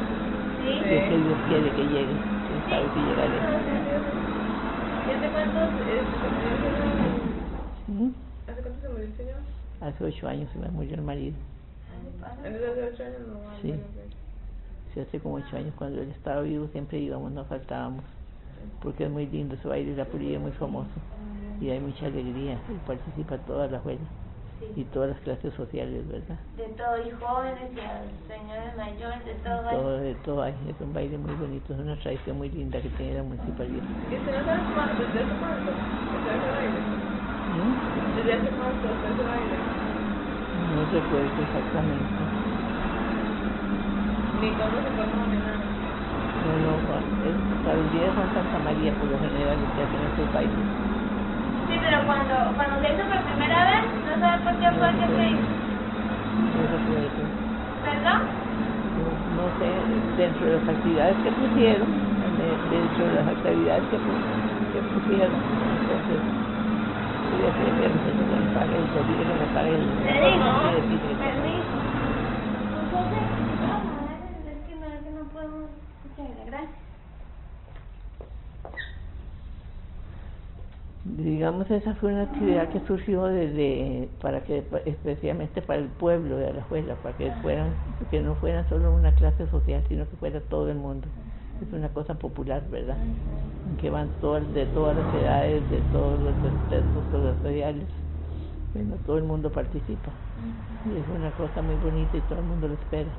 ¿Sí? 0.59 0.65
Y 0.91 0.95
es 0.97 1.05
que 1.09 1.19
Dios 1.19 1.39
quiere 1.49 1.75
que 1.75 1.89
llegue. 1.89 2.23
Quién 2.47 2.65
sabe 2.69 2.91
si 2.93 3.01
llegaré. 3.01 3.41
¿Y 5.07 5.11
hace 5.13 5.29
cuánto 8.63 8.81
se 8.81 8.89
murió 8.89 9.05
el 9.05 9.17
señor? 9.17 9.37
Hace 9.81 10.05
8 10.05 10.29
años 10.29 10.51
se 10.53 10.59
me 10.59 10.69
murió 10.69 10.95
el 10.95 11.03
marido. 11.03 11.37
Entonces 12.45 12.69
hace 12.71 12.83
ocho 12.93 13.03
años 13.05 13.21
no. 13.29 13.63
Sí. 13.63 13.75
Sí, 14.93 15.01
hace 15.01 15.21
como 15.21 15.37
8 15.37 15.57
años 15.57 15.75
cuando 15.77 16.03
él 16.03 16.11
estaba 16.11 16.43
vivo 16.43 16.69
siempre 16.73 16.99
íbamos, 16.99 17.31
no 17.33 17.45
faltábamos. 17.45 18.03
Porque 18.83 19.05
es 19.05 19.11
muy 19.11 19.27
lindo, 19.27 19.55
ese 19.55 19.69
baile 19.69 19.93
de 19.93 19.97
la 19.99 20.05
polilla 20.07 20.37
es 20.37 20.43
muy 20.43 20.53
famoso. 20.53 20.91
Y 21.61 21.71
hay 21.71 21.81
mucha 21.81 22.07
alegría. 22.07 22.59
Y 22.69 22.87
participa 22.87 23.39
toda 23.39 23.69
la 23.69 23.79
abuela. 23.79 24.01
Y 24.75 24.85
Sí. 24.85 24.85
todas 24.85 25.11
las 25.11 25.21
clases 25.23 25.55
sociales, 25.55 26.07
¿verdad? 26.07 26.39
De 26.57 26.65
todo, 26.77 26.97
y 27.07 27.11
jóvenes 27.11 27.71
y 27.77 27.81
a 27.81 28.03
señores 28.27 28.77
mayores, 28.77 29.25
de 29.25 29.35
todo. 29.35 29.69
Todo, 29.69 29.99
hay. 29.99 30.05
de 30.05 30.15
todo 30.17 30.43
hay. 30.43 30.55
Es 30.69 30.81
un 30.81 30.93
baile 30.93 31.19
muy 31.19 31.35
bonito, 31.35 31.73
es 31.75 31.79
una 31.81 31.99
tradición 31.99 32.37
muy 32.39 32.51
linda 32.51 32.81
que 32.83 32.91
tiene 32.91 33.15
la 33.15 33.23
municipalidad. 33.23 33.85
¿Y 34.11 34.17
usted 34.17 34.33
no 34.39 34.45
sabe 34.45 34.73
cuándo? 34.73 35.05
¿Desde 35.05 35.21
hace 35.23 35.37
cuánto? 35.39 35.73
¿Desde 36.11 36.31
hace 36.31 36.49
baile? 36.49 36.81
¿Mm? 37.47 37.77
¿Desde 38.15 38.33
hace 38.35 38.51
cuánto 38.53 38.93
usted 38.93 39.09
hace 39.13 39.23
baile? 39.25 39.57
No 40.53 40.87
recuerdo 40.87 41.43
exactamente. 41.43 42.29
Ni 44.37 44.57
cómo 44.57 44.81
se 44.83 44.93
formó 44.93 45.27
ni 45.27 45.39
nada. 45.39 45.77
No, 46.39 46.59
no, 46.59 47.09
es, 47.21 47.39
para 47.63 47.81
el 47.81 47.91
día 47.91 48.07
de 48.07 48.15
San 48.15 48.33
Santa 48.33 48.59
María 48.59 48.97
por 48.97 49.09
lo 49.09 49.19
general 49.21 49.71
se 49.75 49.83
hacen 49.83 50.03
estos 50.03 50.31
bailes. 50.31 50.69
Sí, 51.77 51.83
pero 51.83 52.07
cuando, 52.07 52.35
cuando 52.57 52.81
se 52.81 52.95
hizo 52.95 53.09
por 53.09 53.25
primera 53.25 53.65
vez, 53.67 54.05
no 54.05 54.19
sabe 54.21 54.45
por 54.45 54.59
qué 54.59 54.73
fue 54.79 54.97
que 54.97 55.15
se 55.15 55.31
hizo. 55.33 55.53
¿Perdón? 57.81 58.21
No, 58.95 59.23
no 59.27 59.53
sé, 59.59 59.65
dentro 60.17 60.47
de 60.47 60.59
las 60.61 60.69
actividades 60.69 61.21
que 61.23 61.33
pusieron, 61.33 62.01
de- 62.37 62.61
dentro 62.65 63.07
de 63.07 63.13
las 63.13 63.29
actividades 63.29 63.87
que, 63.89 64.01
que 64.71 64.83
pusieron, 64.85 65.55
entonces, 65.65 66.25
quería 67.29 67.53
que 67.57 67.65
le 67.65 67.73
pague 68.53 68.77
el 68.79 68.93
día 69.07 69.27
que 69.27 69.35
me 69.35 69.49
pague 69.49 69.77
el 69.77 69.93
digo, 70.19 70.61
que- 70.61 71.17
permiso. 71.19 71.89
Entonces, 72.73 73.25
vamos, 73.61 74.11
es 74.47 74.67
que 74.67 74.77
no, 74.77 74.87
es 74.87 75.05
que 75.05 75.11
no 75.13 75.31
podemos 75.31 75.71
escucharle, 75.97 76.47
gracias. 76.47 76.86
Digamos, 81.15 81.71
esa 81.71 81.95
fue 81.95 82.13
una 82.13 82.23
actividad 82.23 82.69
que 82.71 82.81
surgió 82.81 83.25
desde, 83.27 84.09
para 84.21 84.41
que, 84.41 84.65
especialmente 84.87 85.63
para 85.63 85.79
el 85.79 85.87
pueblo 85.87 86.37
de 86.37 86.49
Alajuela, 86.49 86.95
para 86.97 87.17
que 87.17 87.31
fueran, 87.43 87.69
que 88.11 88.21
no 88.21 88.35
fuera 88.35 88.69
solo 88.69 88.93
una 88.93 89.13
clase 89.13 89.47
social, 89.47 89.85
sino 89.89 90.05
que 90.11 90.17
fuera 90.17 90.41
todo 90.41 90.69
el 90.69 90.77
mundo. 90.77 91.07
Es 91.65 91.73
una 91.73 91.89
cosa 91.91 92.15
popular, 92.15 92.63
¿verdad? 92.71 92.97
En 93.71 93.77
que 93.77 93.89
van 93.89 94.09
todas, 94.21 94.43
de 94.53 94.67
todas 94.67 94.97
las 94.97 95.15
edades, 95.15 95.71
de 95.71 95.79
todos 95.93 96.19
los 96.21 96.35
expertos 96.35 97.37
sociales. 97.43 97.85
Bueno, 98.75 98.97
todo 99.07 99.19
el 99.19 99.25
mundo 99.25 99.51
participa. 99.51 100.11
Y 100.93 100.99
es 100.99 101.09
una 101.09 101.31
cosa 101.31 101.63
muy 101.63 101.77
bonita 101.77 102.17
y 102.17 102.21
todo 102.23 102.41
el 102.41 102.45
mundo 102.47 102.69
lo 102.69 102.75
espera. 102.75 103.11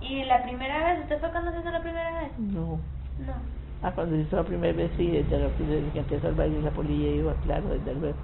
¿Y 0.00 0.24
la 0.24 0.42
primera 0.44 0.84
vez? 0.84 1.02
¿Usted 1.02 1.18
fue 1.18 1.30
cuando 1.30 1.50
se 1.50 1.60
hizo 1.60 1.70
la 1.70 1.80
primera 1.80 2.20
vez? 2.20 2.38
No. 2.38 2.78
No. 3.26 3.63
Ah, 3.84 3.92
cuando 3.94 4.16
se 4.16 4.22
hizo 4.22 4.36
la 4.36 4.44
primera 4.44 4.72
vez, 4.72 4.90
sí, 4.96 5.10
desde, 5.10 5.38
la, 5.38 5.48
desde 5.58 5.90
que 5.92 5.98
empezó 5.98 6.28
el 6.28 6.34
baile 6.34 6.62
la 6.62 6.70
polilla 6.70 7.06
iba, 7.06 7.34
claro, 7.42 7.68
desde 7.68 7.94
luego. 7.94 8.16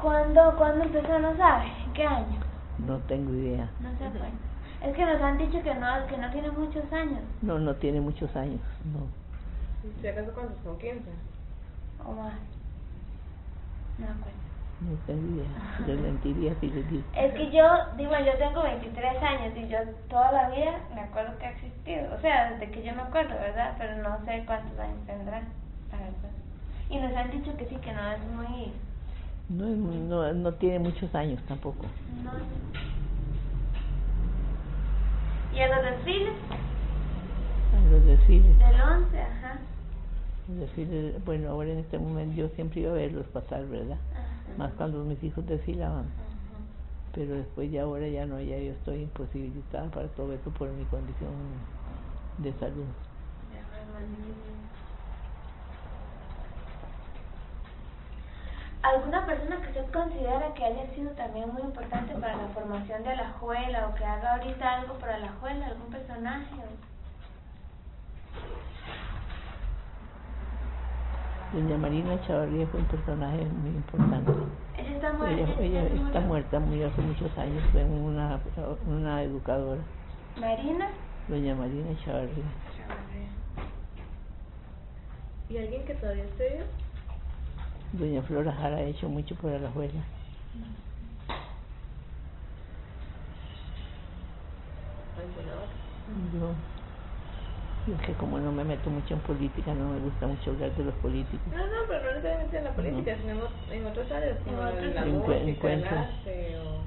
¿Cuándo, 0.00 0.54
¿Cuándo 0.56 0.84
empezó? 0.84 1.18
¿No 1.18 1.36
sabe? 1.36 1.64
¿En 1.84 1.92
qué 1.92 2.06
año? 2.06 2.38
No 2.86 2.98
tengo 3.08 3.34
idea. 3.34 3.68
No 3.80 3.90
se 3.98 4.04
acuerda. 4.04 4.28
Es 4.80 4.94
que 4.94 5.04
nos 5.04 5.20
han 5.20 5.38
dicho 5.38 5.60
que 5.60 5.74
no, 5.74 6.06
que 6.06 6.16
no 6.16 6.30
tiene 6.30 6.50
muchos 6.52 6.92
años. 6.92 7.20
No, 7.42 7.58
no 7.58 7.74
tiene 7.74 8.00
muchos 8.00 8.34
años, 8.36 8.60
no. 8.94 9.08
¿Si 10.00 10.06
acaso 10.06 10.30
cuántos? 10.34 10.56
¿Con 10.58 10.78
15? 10.78 11.00
O 12.06 12.12
más. 12.12 12.34
No 13.98 14.06
me 14.06 14.12
acuerdo. 14.12 14.41
No 14.82 15.14
idea. 15.14 15.48
Les 15.86 16.00
mentiría 16.00 16.54
si 16.60 16.66
digo. 16.68 17.04
Es 17.16 17.32
que 17.34 17.50
yo, 17.52 17.64
digo, 17.96 18.12
yo 18.24 18.34
tengo 18.38 18.62
23 18.62 19.22
años 19.22 19.56
y 19.56 19.68
yo 19.68 19.78
toda 20.08 20.32
la 20.32 20.50
vida 20.50 20.72
me 20.94 21.02
acuerdo 21.02 21.38
que 21.38 21.46
ha 21.46 21.50
existido. 21.50 22.14
O 22.16 22.20
sea, 22.20 22.50
desde 22.52 22.70
que 22.72 22.82
yo 22.82 22.92
me 22.94 23.02
acuerdo, 23.02 23.34
¿verdad? 23.34 23.74
Pero 23.78 23.96
no 24.02 24.24
sé 24.24 24.42
cuántos 24.44 24.76
años 24.80 24.98
tendrá, 25.06 25.40
la 25.92 25.98
verdad. 25.98 26.30
Y 26.90 26.98
nos 26.98 27.14
han 27.16 27.30
dicho 27.30 27.56
que 27.56 27.66
sí, 27.66 27.76
que 27.76 27.92
no 27.92 28.10
es 28.10 28.18
muy... 28.26 28.72
No, 29.48 29.68
es 29.68 29.76
muy- 29.76 29.96
no, 29.98 30.32
no 30.32 30.54
tiene 30.54 30.78
muchos 30.80 31.14
años 31.14 31.40
tampoco. 31.46 31.86
No. 32.24 32.32
¿Y 35.56 35.60
a 35.60 35.68
los 35.68 35.84
desfiles? 35.84 36.34
A 37.76 37.90
los 37.92 38.04
desfiles. 38.04 38.58
Del 38.58 38.80
11, 38.80 39.20
ajá. 39.20 39.58
Es 40.50 40.58
decir, 40.58 40.88
eh, 40.90 41.18
bueno, 41.24 41.50
ahora 41.50 41.70
en 41.70 41.78
este 41.78 41.98
momento 41.98 42.34
yo 42.36 42.48
siempre 42.56 42.80
iba 42.80 42.90
a 42.90 42.94
verlos 42.94 43.26
pasar, 43.28 43.64
¿verdad? 43.66 43.98
Ajá. 44.12 44.21
Más 44.56 44.72
cuando 44.74 45.04
mis 45.04 45.22
hijos 45.22 45.46
desfilaban. 45.46 46.06
Pero 47.14 47.34
después 47.34 47.70
ya 47.70 47.82
ahora 47.82 48.08
ya 48.08 48.26
no, 48.26 48.40
ya 48.40 48.58
yo 48.58 48.72
estoy 48.72 49.02
imposibilitada 49.02 49.88
para 49.90 50.08
todo 50.08 50.32
eso 50.32 50.50
por 50.50 50.68
mi 50.70 50.84
condición 50.86 51.32
de 52.38 52.52
salud. 52.54 52.86
¿Alguna 58.82 59.24
persona 59.26 59.60
que 59.60 59.68
usted 59.68 59.92
considera 59.92 60.52
que 60.54 60.64
haya 60.64 60.92
sido 60.94 61.10
también 61.12 61.52
muy 61.52 61.62
importante 61.62 62.14
para 62.14 62.36
la 62.36 62.48
formación 62.48 63.04
de 63.04 63.14
la 63.14 63.30
juela 63.38 63.88
o 63.88 63.94
que 63.94 64.04
haga 64.04 64.34
ahorita 64.34 64.80
algo 64.80 64.94
para 64.94 65.18
la 65.18 65.30
juela? 65.40 65.66
¿Algún 65.66 65.90
personaje? 65.90 66.56
Doña 71.52 71.76
Marina 71.76 72.18
Chavarría 72.26 72.66
fue 72.68 72.80
un 72.80 72.86
personaje 72.86 73.44
muy 73.44 73.70
importante. 73.70 74.32
Ella 74.78 74.90
está 74.90 75.12
muerta. 75.12 75.62
Ella, 75.62 75.82
está 75.84 76.20
muerta, 76.20 76.58
murió 76.60 76.86
hace 76.88 77.02
muchos 77.02 77.36
años, 77.38 77.62
fue 77.72 77.84
una, 77.84 78.40
una 78.86 79.22
educadora, 79.22 79.82
Marina. 80.40 80.88
doña 81.28 81.54
Marina 81.54 81.90
Chavarría. 82.04 82.44
¿Y 85.50 85.58
alguien 85.58 85.84
que 85.84 85.94
todavía 85.94 86.24
esté 86.24 86.48
vivo? 86.56 86.64
Doña 87.92 88.22
Flora 88.22 88.52
Jara 88.52 88.76
ha 88.76 88.82
hecho 88.82 89.06
mucho 89.10 89.34
por 89.34 89.50
la 89.50 89.68
abuela. 89.68 90.00
¿Alguna 95.18 95.52
otra? 95.52 95.82
Yo, 96.32 96.54
que 97.84 98.14
como 98.14 98.38
no 98.38 98.52
me 98.52 98.64
meto 98.64 98.90
mucho 98.90 99.14
en 99.14 99.20
política, 99.20 99.74
no 99.74 99.90
me 99.90 99.98
gusta 99.98 100.26
mucho 100.26 100.50
hablar 100.52 100.74
de 100.76 100.84
los 100.84 100.94
políticos. 100.96 101.48
No, 101.52 101.56
no, 101.58 101.72
pero 101.88 102.04
no 102.04 102.10
necesariamente 102.14 102.58
en 102.58 102.64
la 102.64 102.74
política, 102.74 103.16
sino 103.20 103.32
en, 103.32 103.40
ot- 103.40 103.72
en 103.72 103.86
otras 103.86 104.10
áreas, 104.12 104.38
como 104.44 104.62
En 104.68 104.94
la 104.94 105.04
música, 105.04 105.72
el 105.72 105.84
arte 105.84 106.58
o... 106.58 106.84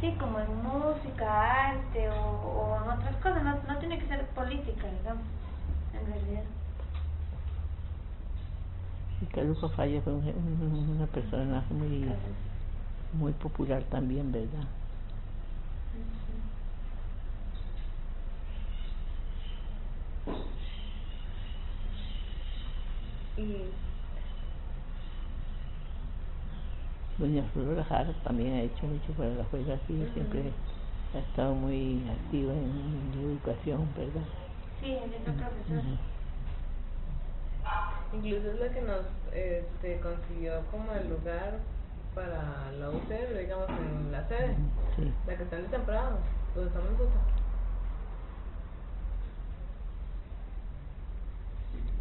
Sí, 0.00 0.16
como 0.18 0.40
en 0.40 0.56
música, 0.62 1.68
arte 1.72 2.08
o, 2.08 2.14
o 2.14 2.76
en 2.82 2.90
otras 2.90 3.16
cosas. 3.16 3.42
No, 3.44 3.62
no 3.68 3.78
tiene 3.78 3.98
que 3.98 4.08
ser 4.08 4.26
política, 4.28 4.88
digamos, 4.90 5.24
en 5.92 6.06
realidad. 6.06 6.44
Y 9.20 9.26
Calupa 9.26 9.68
Falla 9.68 10.00
fue 10.00 10.14
un- 10.14 10.26
un- 10.26 10.90
una 10.96 11.06
persona 11.08 11.62
muy, 11.68 12.10
muy 13.12 13.32
popular 13.34 13.82
también, 13.90 14.32
¿verdad? 14.32 14.64
Y 23.40 23.70
Doña 27.16 27.42
Flora 27.54 27.84
Jara 27.84 28.12
también 28.22 28.54
ha 28.54 28.62
hecho 28.62 28.86
mucho 28.86 29.12
para 29.16 29.30
la 29.30 29.44
juega, 29.44 29.78
sí, 29.86 30.06
siempre 30.12 30.52
ha 31.14 31.18
estado 31.18 31.54
muy 31.54 32.02
activa 32.08 32.52
en, 32.52 33.12
en 33.14 33.30
educación, 33.30 33.88
¿verdad? 33.96 34.26
Sí, 34.80 34.92
ella 34.92 35.18
fue 35.24 35.32
profesora. 35.32 35.98
Incluso 38.12 38.50
es 38.50 38.60
la 38.60 38.68
que 38.72 38.82
nos 38.82 39.06
este, 39.32 40.00
consiguió 40.00 40.60
como 40.70 40.92
el 40.92 41.08
lugar 41.08 41.60
para 42.14 42.72
la 42.72 42.90
UCR, 42.90 43.38
digamos, 43.38 43.68
en 43.70 44.12
la 44.12 44.26
sede. 44.28 44.56
Sí, 44.96 45.12
La 45.26 45.36
que 45.36 45.42
está 45.44 45.56
en 45.56 45.64
el 45.64 45.70
temprano, 45.70 46.16
donde 46.54 46.68
estamos 46.68 46.90
nosotros. 46.92 47.39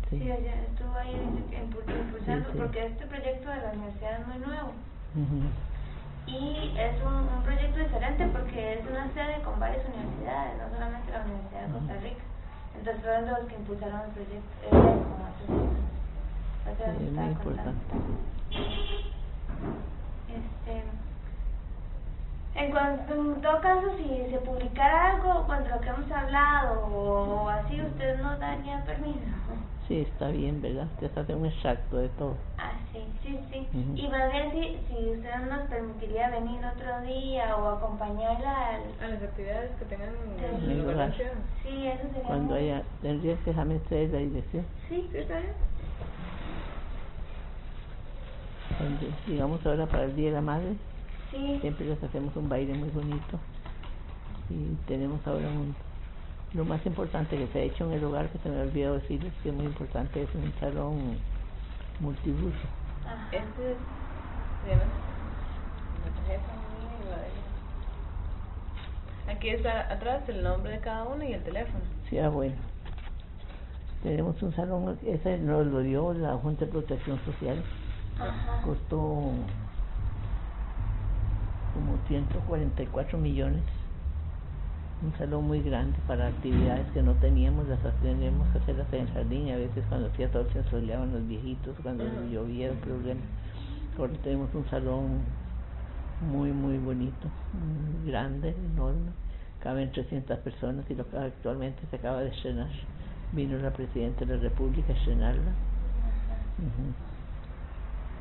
Sí, 0.10 0.18
ella 0.24 0.56
estuvo 0.70 0.96
ahí 0.96 1.14
impu- 1.14 2.00
impulsando 2.02 2.48
Sí, 2.50 2.54
sí. 2.54 2.58
porque 2.58 2.86
este 2.86 3.06
proyecto 3.06 3.50
de 3.50 3.58
la 3.62 3.72
universidad 3.74 4.20
es 4.22 4.28
muy 4.28 4.38
nuevo. 4.40 4.72
Y 6.28 6.74
es 6.78 7.02
un, 7.02 7.14
un 7.38 7.44
proyecto 7.44 7.80
diferente 7.80 8.26
porque 8.28 8.74
es 8.80 8.86
una 8.88 9.12
sede 9.14 9.42
con 9.44 9.60
varias 9.60 9.86
universidades, 9.88 10.58
no 10.58 10.70
solamente 10.70 11.12
la 11.12 11.22
Universidad 11.26 11.62
de 11.68 11.74
Costa 11.74 11.94
Rica. 11.98 12.24
Entonces 12.76 13.02
fueron 13.04 13.26
los 13.28 13.40
que 13.50 13.56
impulsaron 13.56 14.02
el 14.02 14.12
proyecto. 14.12 14.50
Eh, 14.64 14.70
Sí, 16.68 16.84
es 17.06 17.12
muy 17.14 17.26
importante. 17.26 17.86
Este, 20.30 20.84
en, 22.60 22.72
cuanto, 22.72 23.14
en 23.14 23.42
todo 23.42 23.62
caso, 23.62 23.98
si 23.98 24.30
se 24.32 24.38
publicara 24.40 25.16
algo 25.16 25.46
contra 25.48 25.76
lo 25.76 25.82
que 25.82 25.90
hemos 25.90 26.12
hablado 26.12 26.86
o 26.88 27.50
así, 27.50 27.82
usted 27.82 28.20
nos 28.22 28.40
daría 28.40 28.84
permiso. 28.86 29.26
Sí, 29.88 30.02
está 30.02 30.28
bien, 30.30 30.62
¿verdad? 30.62 30.88
Usted 30.94 31.18
hace 31.18 31.34
un 31.36 31.46
extracto 31.46 31.98
de 31.98 32.10
todo. 32.10 32.38
Ah, 32.58 32.74
sí, 32.92 33.00
sí, 33.24 33.40
sí. 33.52 33.70
Ujú. 33.74 33.94
Y 33.98 34.08
más 34.10 34.32
bien 34.32 34.52
si, 34.52 34.80
si 34.88 35.10
usted 35.12 35.36
nos 35.50 35.68
permitiría 35.70 36.30
venir 36.30 36.60
otro 36.66 37.02
día 37.02 37.56
o 37.56 37.70
acompañarla 37.70 38.68
al... 38.76 38.82
A 39.04 39.08
las 39.08 39.24
actividades 39.24 39.72
que 39.80 39.86
tengan 39.86 40.10
en 40.38 40.72
el 40.72 40.82
lugar. 40.82 41.14
Sí, 41.64 41.88
eso 41.88 42.04
sería 42.10 42.24
Cuando 42.28 42.54
muy- 42.54 42.64
haya, 42.64 42.84
tendría 43.02 43.36
que 43.38 43.44
dejarme 43.46 43.78
ustedes 43.78 44.12
la 44.12 44.20
dirección. 44.20 44.66
Sí, 44.90 45.10
¿Sí 45.12 45.18
está 45.18 45.38
bien? 45.40 45.54
Cuando, 48.78 49.08
digamos 49.26 49.66
ahora 49.66 49.88
para 49.88 50.04
el 50.06 50.16
Día 50.16 50.28
de 50.30 50.36
la 50.36 50.42
Madre, 50.42 50.76
sí. 51.32 51.58
siempre 51.62 51.86
les 51.86 52.02
hacemos 52.04 52.36
un 52.36 52.50
baile 52.50 52.74
muy 52.74 52.90
bonito. 52.90 53.40
Y 54.50 54.76
tenemos 54.88 55.26
ahora 55.28 55.48
un, 55.48 55.76
lo 56.54 56.66
más 56.66 56.84
importante 56.86 57.38
que 57.38 57.48
se 57.48 57.60
ha 57.60 57.62
hecho 57.64 57.86
en 57.86 57.94
el 57.94 58.04
hogar, 58.04 58.30
que 58.30 58.40
se 58.40 58.50
me 58.50 58.62
olvidó 58.62 58.96
decirles 58.96 59.32
que 59.44 59.50
es 59.50 59.56
muy 59.56 59.66
importante, 59.66 60.24
es 60.24 60.36
un 60.36 60.52
salón 60.60 61.18
multiuso. 62.00 62.50
Este 63.32 63.72
es... 63.72 63.78
Aquí 69.28 69.50
está 69.50 69.92
atrás 69.94 70.28
el 70.28 70.44
nombre 70.44 70.72
de 70.74 70.80
cada 70.80 71.04
uno 71.04 71.24
y 71.24 71.34
el 71.34 71.44
teléfono. 71.44 71.80
Sí, 72.10 72.18
ah, 72.18 72.30
bueno. 72.30 72.56
Tenemos 74.04 74.42
un 74.42 74.54
salón, 74.56 74.98
ese 75.06 75.38
nos 75.38 75.68
lo 75.68 75.80
dio 75.80 76.14
la 76.14 76.36
Junta 76.38 76.66
de 76.66 76.72
Protección 76.72 77.20
Social, 77.26 77.62
Ajá. 78.20 78.62
costó 78.64 79.34
como 81.80 81.98
144 82.08 83.18
millones. 83.18 83.64
Un 85.02 85.18
salón 85.18 85.48
muy 85.48 85.62
grande 85.62 85.98
para 86.08 86.28
actividades 86.28 86.86
que 86.92 87.02
no 87.02 87.14
teníamos, 87.16 87.70
las 87.70 87.80
tendríamos 88.02 88.50
que 88.50 88.58
hacerlas 88.58 88.92
en 88.92 89.08
el 89.08 89.14
jardín. 89.14 89.48
y 89.48 89.52
A 89.54 89.58
veces 89.58 89.86
cuando 89.88 90.08
hacía 90.08 90.30
sol 90.34 90.46
se 90.52 90.62
soleaban 90.70 91.14
los 91.14 91.26
viejitos, 91.26 91.78
cuando 91.82 92.04
llovía 92.30 92.72
un 92.72 92.78
problema. 92.80 93.22
Ahora 93.98 94.14
tenemos 94.24 94.54
un 94.54 94.70
salón 94.70 95.22
muy, 96.30 96.52
muy 96.52 96.78
bonito, 96.80 97.30
muy 97.54 98.12
grande, 98.12 98.54
enorme. 98.74 99.12
Caben 99.62 99.90
300 99.92 100.38
personas 100.40 100.86
y 100.90 100.96
lo 100.96 101.10
que 101.10 101.18
actualmente 101.18 101.82
se 101.90 101.96
acaba 101.96 102.20
de 102.20 102.30
estrenar. 102.30 102.70
Vino 103.32 103.58
la 103.58 103.72
Presidenta 103.72 104.26
de 104.26 104.36
la 104.36 104.42
República 104.42 104.92
a 104.92 104.96
estrenarla. 104.98 105.52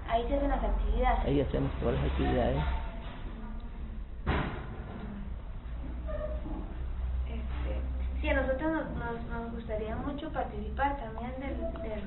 Ahí 0.08 0.24
se 0.28 0.36
hacen 0.36 0.48
las 0.48 0.62
actividades. 0.62 1.24
Ahí 1.24 1.40
hacemos 1.40 1.72
todas 1.80 1.94
las 1.96 2.04
actividades. 2.04 2.62
Este, 7.26 8.20
sí, 8.20 8.28
a 8.28 8.34
nosotros 8.34 8.72
nos, 8.72 8.90
nos, 8.96 9.24
nos 9.28 9.47
gustaría 9.58 9.96
mucho 9.96 10.30
participar 10.30 10.96
también 10.98 11.32
del, 11.40 11.58
del, 11.82 12.02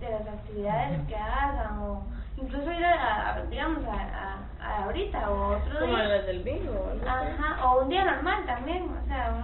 de 0.00 0.10
las 0.10 0.26
actividades 0.28 1.00
que 1.08 1.16
hagan 1.16 1.78
o 1.78 2.02
incluso 2.36 2.70
ir 2.70 2.84
a, 2.84 3.34
a, 3.36 3.42
digamos, 3.46 3.82
a, 3.86 3.92
a, 3.94 4.38
a 4.60 4.84
ahorita 4.84 5.30
o 5.30 5.56
otro 5.56 5.80
Como 5.80 5.96
día. 5.96 6.04
las 6.08 6.26
del 6.26 6.42
bingo 6.42 6.72
o 6.72 6.90
algo. 6.90 7.06
Ajá, 7.08 7.64
o 7.66 7.82
un 7.82 7.88
día 7.88 8.04
normal 8.04 8.44
también, 8.44 8.82
o 8.84 9.06
sea, 9.08 9.34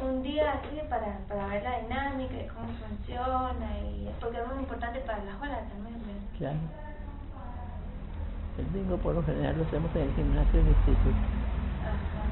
un, 0.00 0.08
un 0.08 0.22
día 0.22 0.52
así 0.52 0.80
para, 0.88 1.18
para 1.28 1.46
ver 1.48 1.62
la 1.62 1.80
dinámica 1.80 2.34
y 2.34 2.46
cómo 2.48 2.68
funciona, 2.86 3.78
y 3.80 4.10
porque 4.20 4.38
es 4.40 4.46
muy 4.48 4.58
importante 4.60 5.00
para 5.00 5.24
la 5.24 5.32
escuela 5.32 5.58
también, 5.68 6.00
¿verdad? 6.06 6.38
Claro. 6.38 6.58
El 8.58 8.64
bingo 8.66 8.96
por 8.96 9.14
lo 9.14 9.22
general 9.24 9.58
lo 9.58 9.64
hacemos 9.64 9.94
en 9.94 10.02
el 10.02 10.14
gimnasio 10.14 10.58
del 10.60 10.68
instituto. 10.68 11.10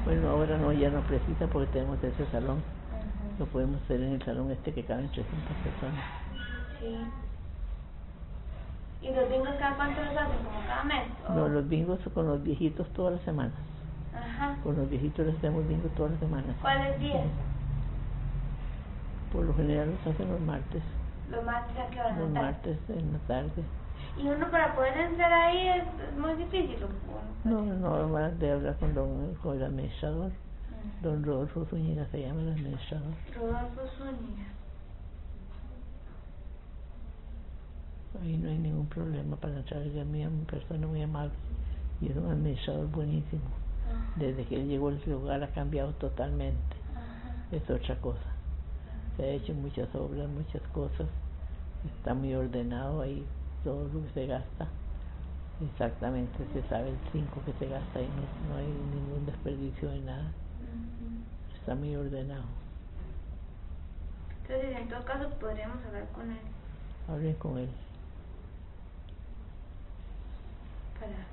Bueno, 0.05 0.29
ahora 0.29 0.57
no, 0.57 0.71
ya 0.71 0.91
no 0.91 1.01
precisa 1.01 1.47
porque 1.47 1.71
tenemos 1.73 2.01
ese 2.03 2.25
salón. 2.27 2.61
Lo 3.39 3.45
podemos 3.47 3.81
hacer 3.81 4.01
en 4.01 4.13
el 4.13 4.21
salón 4.21 4.51
este 4.51 4.71
que 4.71 4.85
caben 4.85 5.09
300 5.11 5.57
personas. 5.57 6.03
Sí. 6.79 6.97
¿Y 9.01 9.13
los 9.13 9.29
bingos 9.29 9.49
cada 9.59 9.75
cuánto 9.75 10.01
los 10.01 10.15
hacen? 10.15 10.37
¿Como 10.45 10.59
cada 10.67 10.83
mes? 10.83 11.07
o? 11.27 11.33
No, 11.33 11.49
los 11.49 11.67
bingos 11.67 11.99
con 12.13 12.27
los 12.27 12.43
viejitos 12.43 12.87
todas 12.93 13.13
las 13.13 13.21
semanas. 13.23 13.53
Ajá. 14.15 14.57
Con 14.63 14.77
los 14.77 14.89
viejitos 14.89 15.25
les 15.25 15.35
hacemos 15.37 15.67
bingo 15.67 15.89
todas 15.97 16.11
las 16.11 16.19
semanas. 16.19 16.55
¿Cuáles 16.61 16.99
días? 16.99 17.25
Por 19.33 19.43
lo 19.43 19.53
general 19.55 19.89
los 19.91 20.13
hacen 20.13 20.29
los 20.29 20.39
martes. 20.41 20.83
Los 21.31 21.43
martes 21.43 21.77
a 21.77 21.89
qué 21.89 21.99
hora? 21.99 22.15
Los 22.15 22.29
martes 22.29 22.77
en 22.89 23.11
la 23.11 23.19
tarde. 23.27 23.63
Y 24.17 24.27
uno 24.27 24.49
para 24.49 24.73
poder 24.75 24.97
entrar 24.97 25.31
ahí 25.31 25.67
es, 25.67 25.83
es 25.83 26.17
muy 26.17 26.33
difícil. 26.35 26.77
No, 27.43 27.61
no, 27.61 28.09
van 28.11 28.39
de 28.39 28.51
hablar 28.51 28.75
con, 28.77 28.93
don, 28.93 29.35
con 29.35 29.57
el 29.57 29.63
administrador. 29.63 30.31
Don 31.01 31.23
Rodolfo 31.23 31.65
Zúñiga 31.65 32.07
se 32.11 32.21
llama 32.21 32.41
el 32.41 32.49
administrador. 32.53 33.13
Rodolfo 33.35 33.81
Zúñiga. 33.97 34.45
Ahí 38.21 38.37
no 38.37 38.49
hay 38.49 38.57
ningún 38.57 38.87
problema 38.87 39.35
para 39.35 39.57
entrar. 39.57 39.81
Es 39.81 39.93
una 39.93 40.45
persona 40.45 40.87
muy 40.87 41.01
amable 41.01 41.33
y 42.01 42.09
es 42.09 42.15
un 42.15 42.31
administrador 42.31 42.87
buenísimo. 42.87 43.43
Ajá. 43.87 44.13
Desde 44.15 44.45
que 44.45 44.55
él 44.55 44.67
llegó 44.67 44.87
al 44.87 45.01
lugar 45.05 45.43
ha 45.43 45.49
cambiado 45.49 45.91
totalmente. 45.93 46.75
Ajá. 46.95 47.35
Es 47.51 47.69
otra 47.69 47.99
cosa. 47.99 48.31
Se 49.17 49.23
ha 49.23 49.27
hecho 49.27 49.53
muchas 49.53 49.93
obras, 49.93 50.29
muchas 50.29 50.61
cosas. 50.73 51.07
Está 51.97 52.13
muy 52.13 52.33
ordenado 52.33 53.01
ahí 53.01 53.25
todo 53.65 53.83
lo 53.91 54.03
que 54.03 54.13
se 54.13 54.27
gasta. 54.27 54.67
Exactamente 55.59 56.37
se 56.53 56.61
sabe 56.69 56.89
el 56.89 56.97
5 57.11 57.41
que 57.45 57.53
se 57.53 57.67
gasta 57.67 57.99
y 58.01 58.07
no, 58.07 58.53
no 58.53 58.57
hay 58.57 58.67
ningún 58.67 59.25
desperdicio 59.25 59.89
de 59.89 59.99
nada. 60.01 60.31
Está 61.59 61.73
muy 61.75 61.95
ordenado. 61.95 62.43
Entonces, 64.43 64.77
en 64.77 64.87
todo 64.87 65.03
caso, 65.03 65.29
podríamos 65.39 65.83
hablar 65.87 66.05
con 66.13 66.31
él 66.31 66.37
Hablen 67.09 67.33
con 67.35 67.57
él. 67.57 67.69
para 70.99 71.25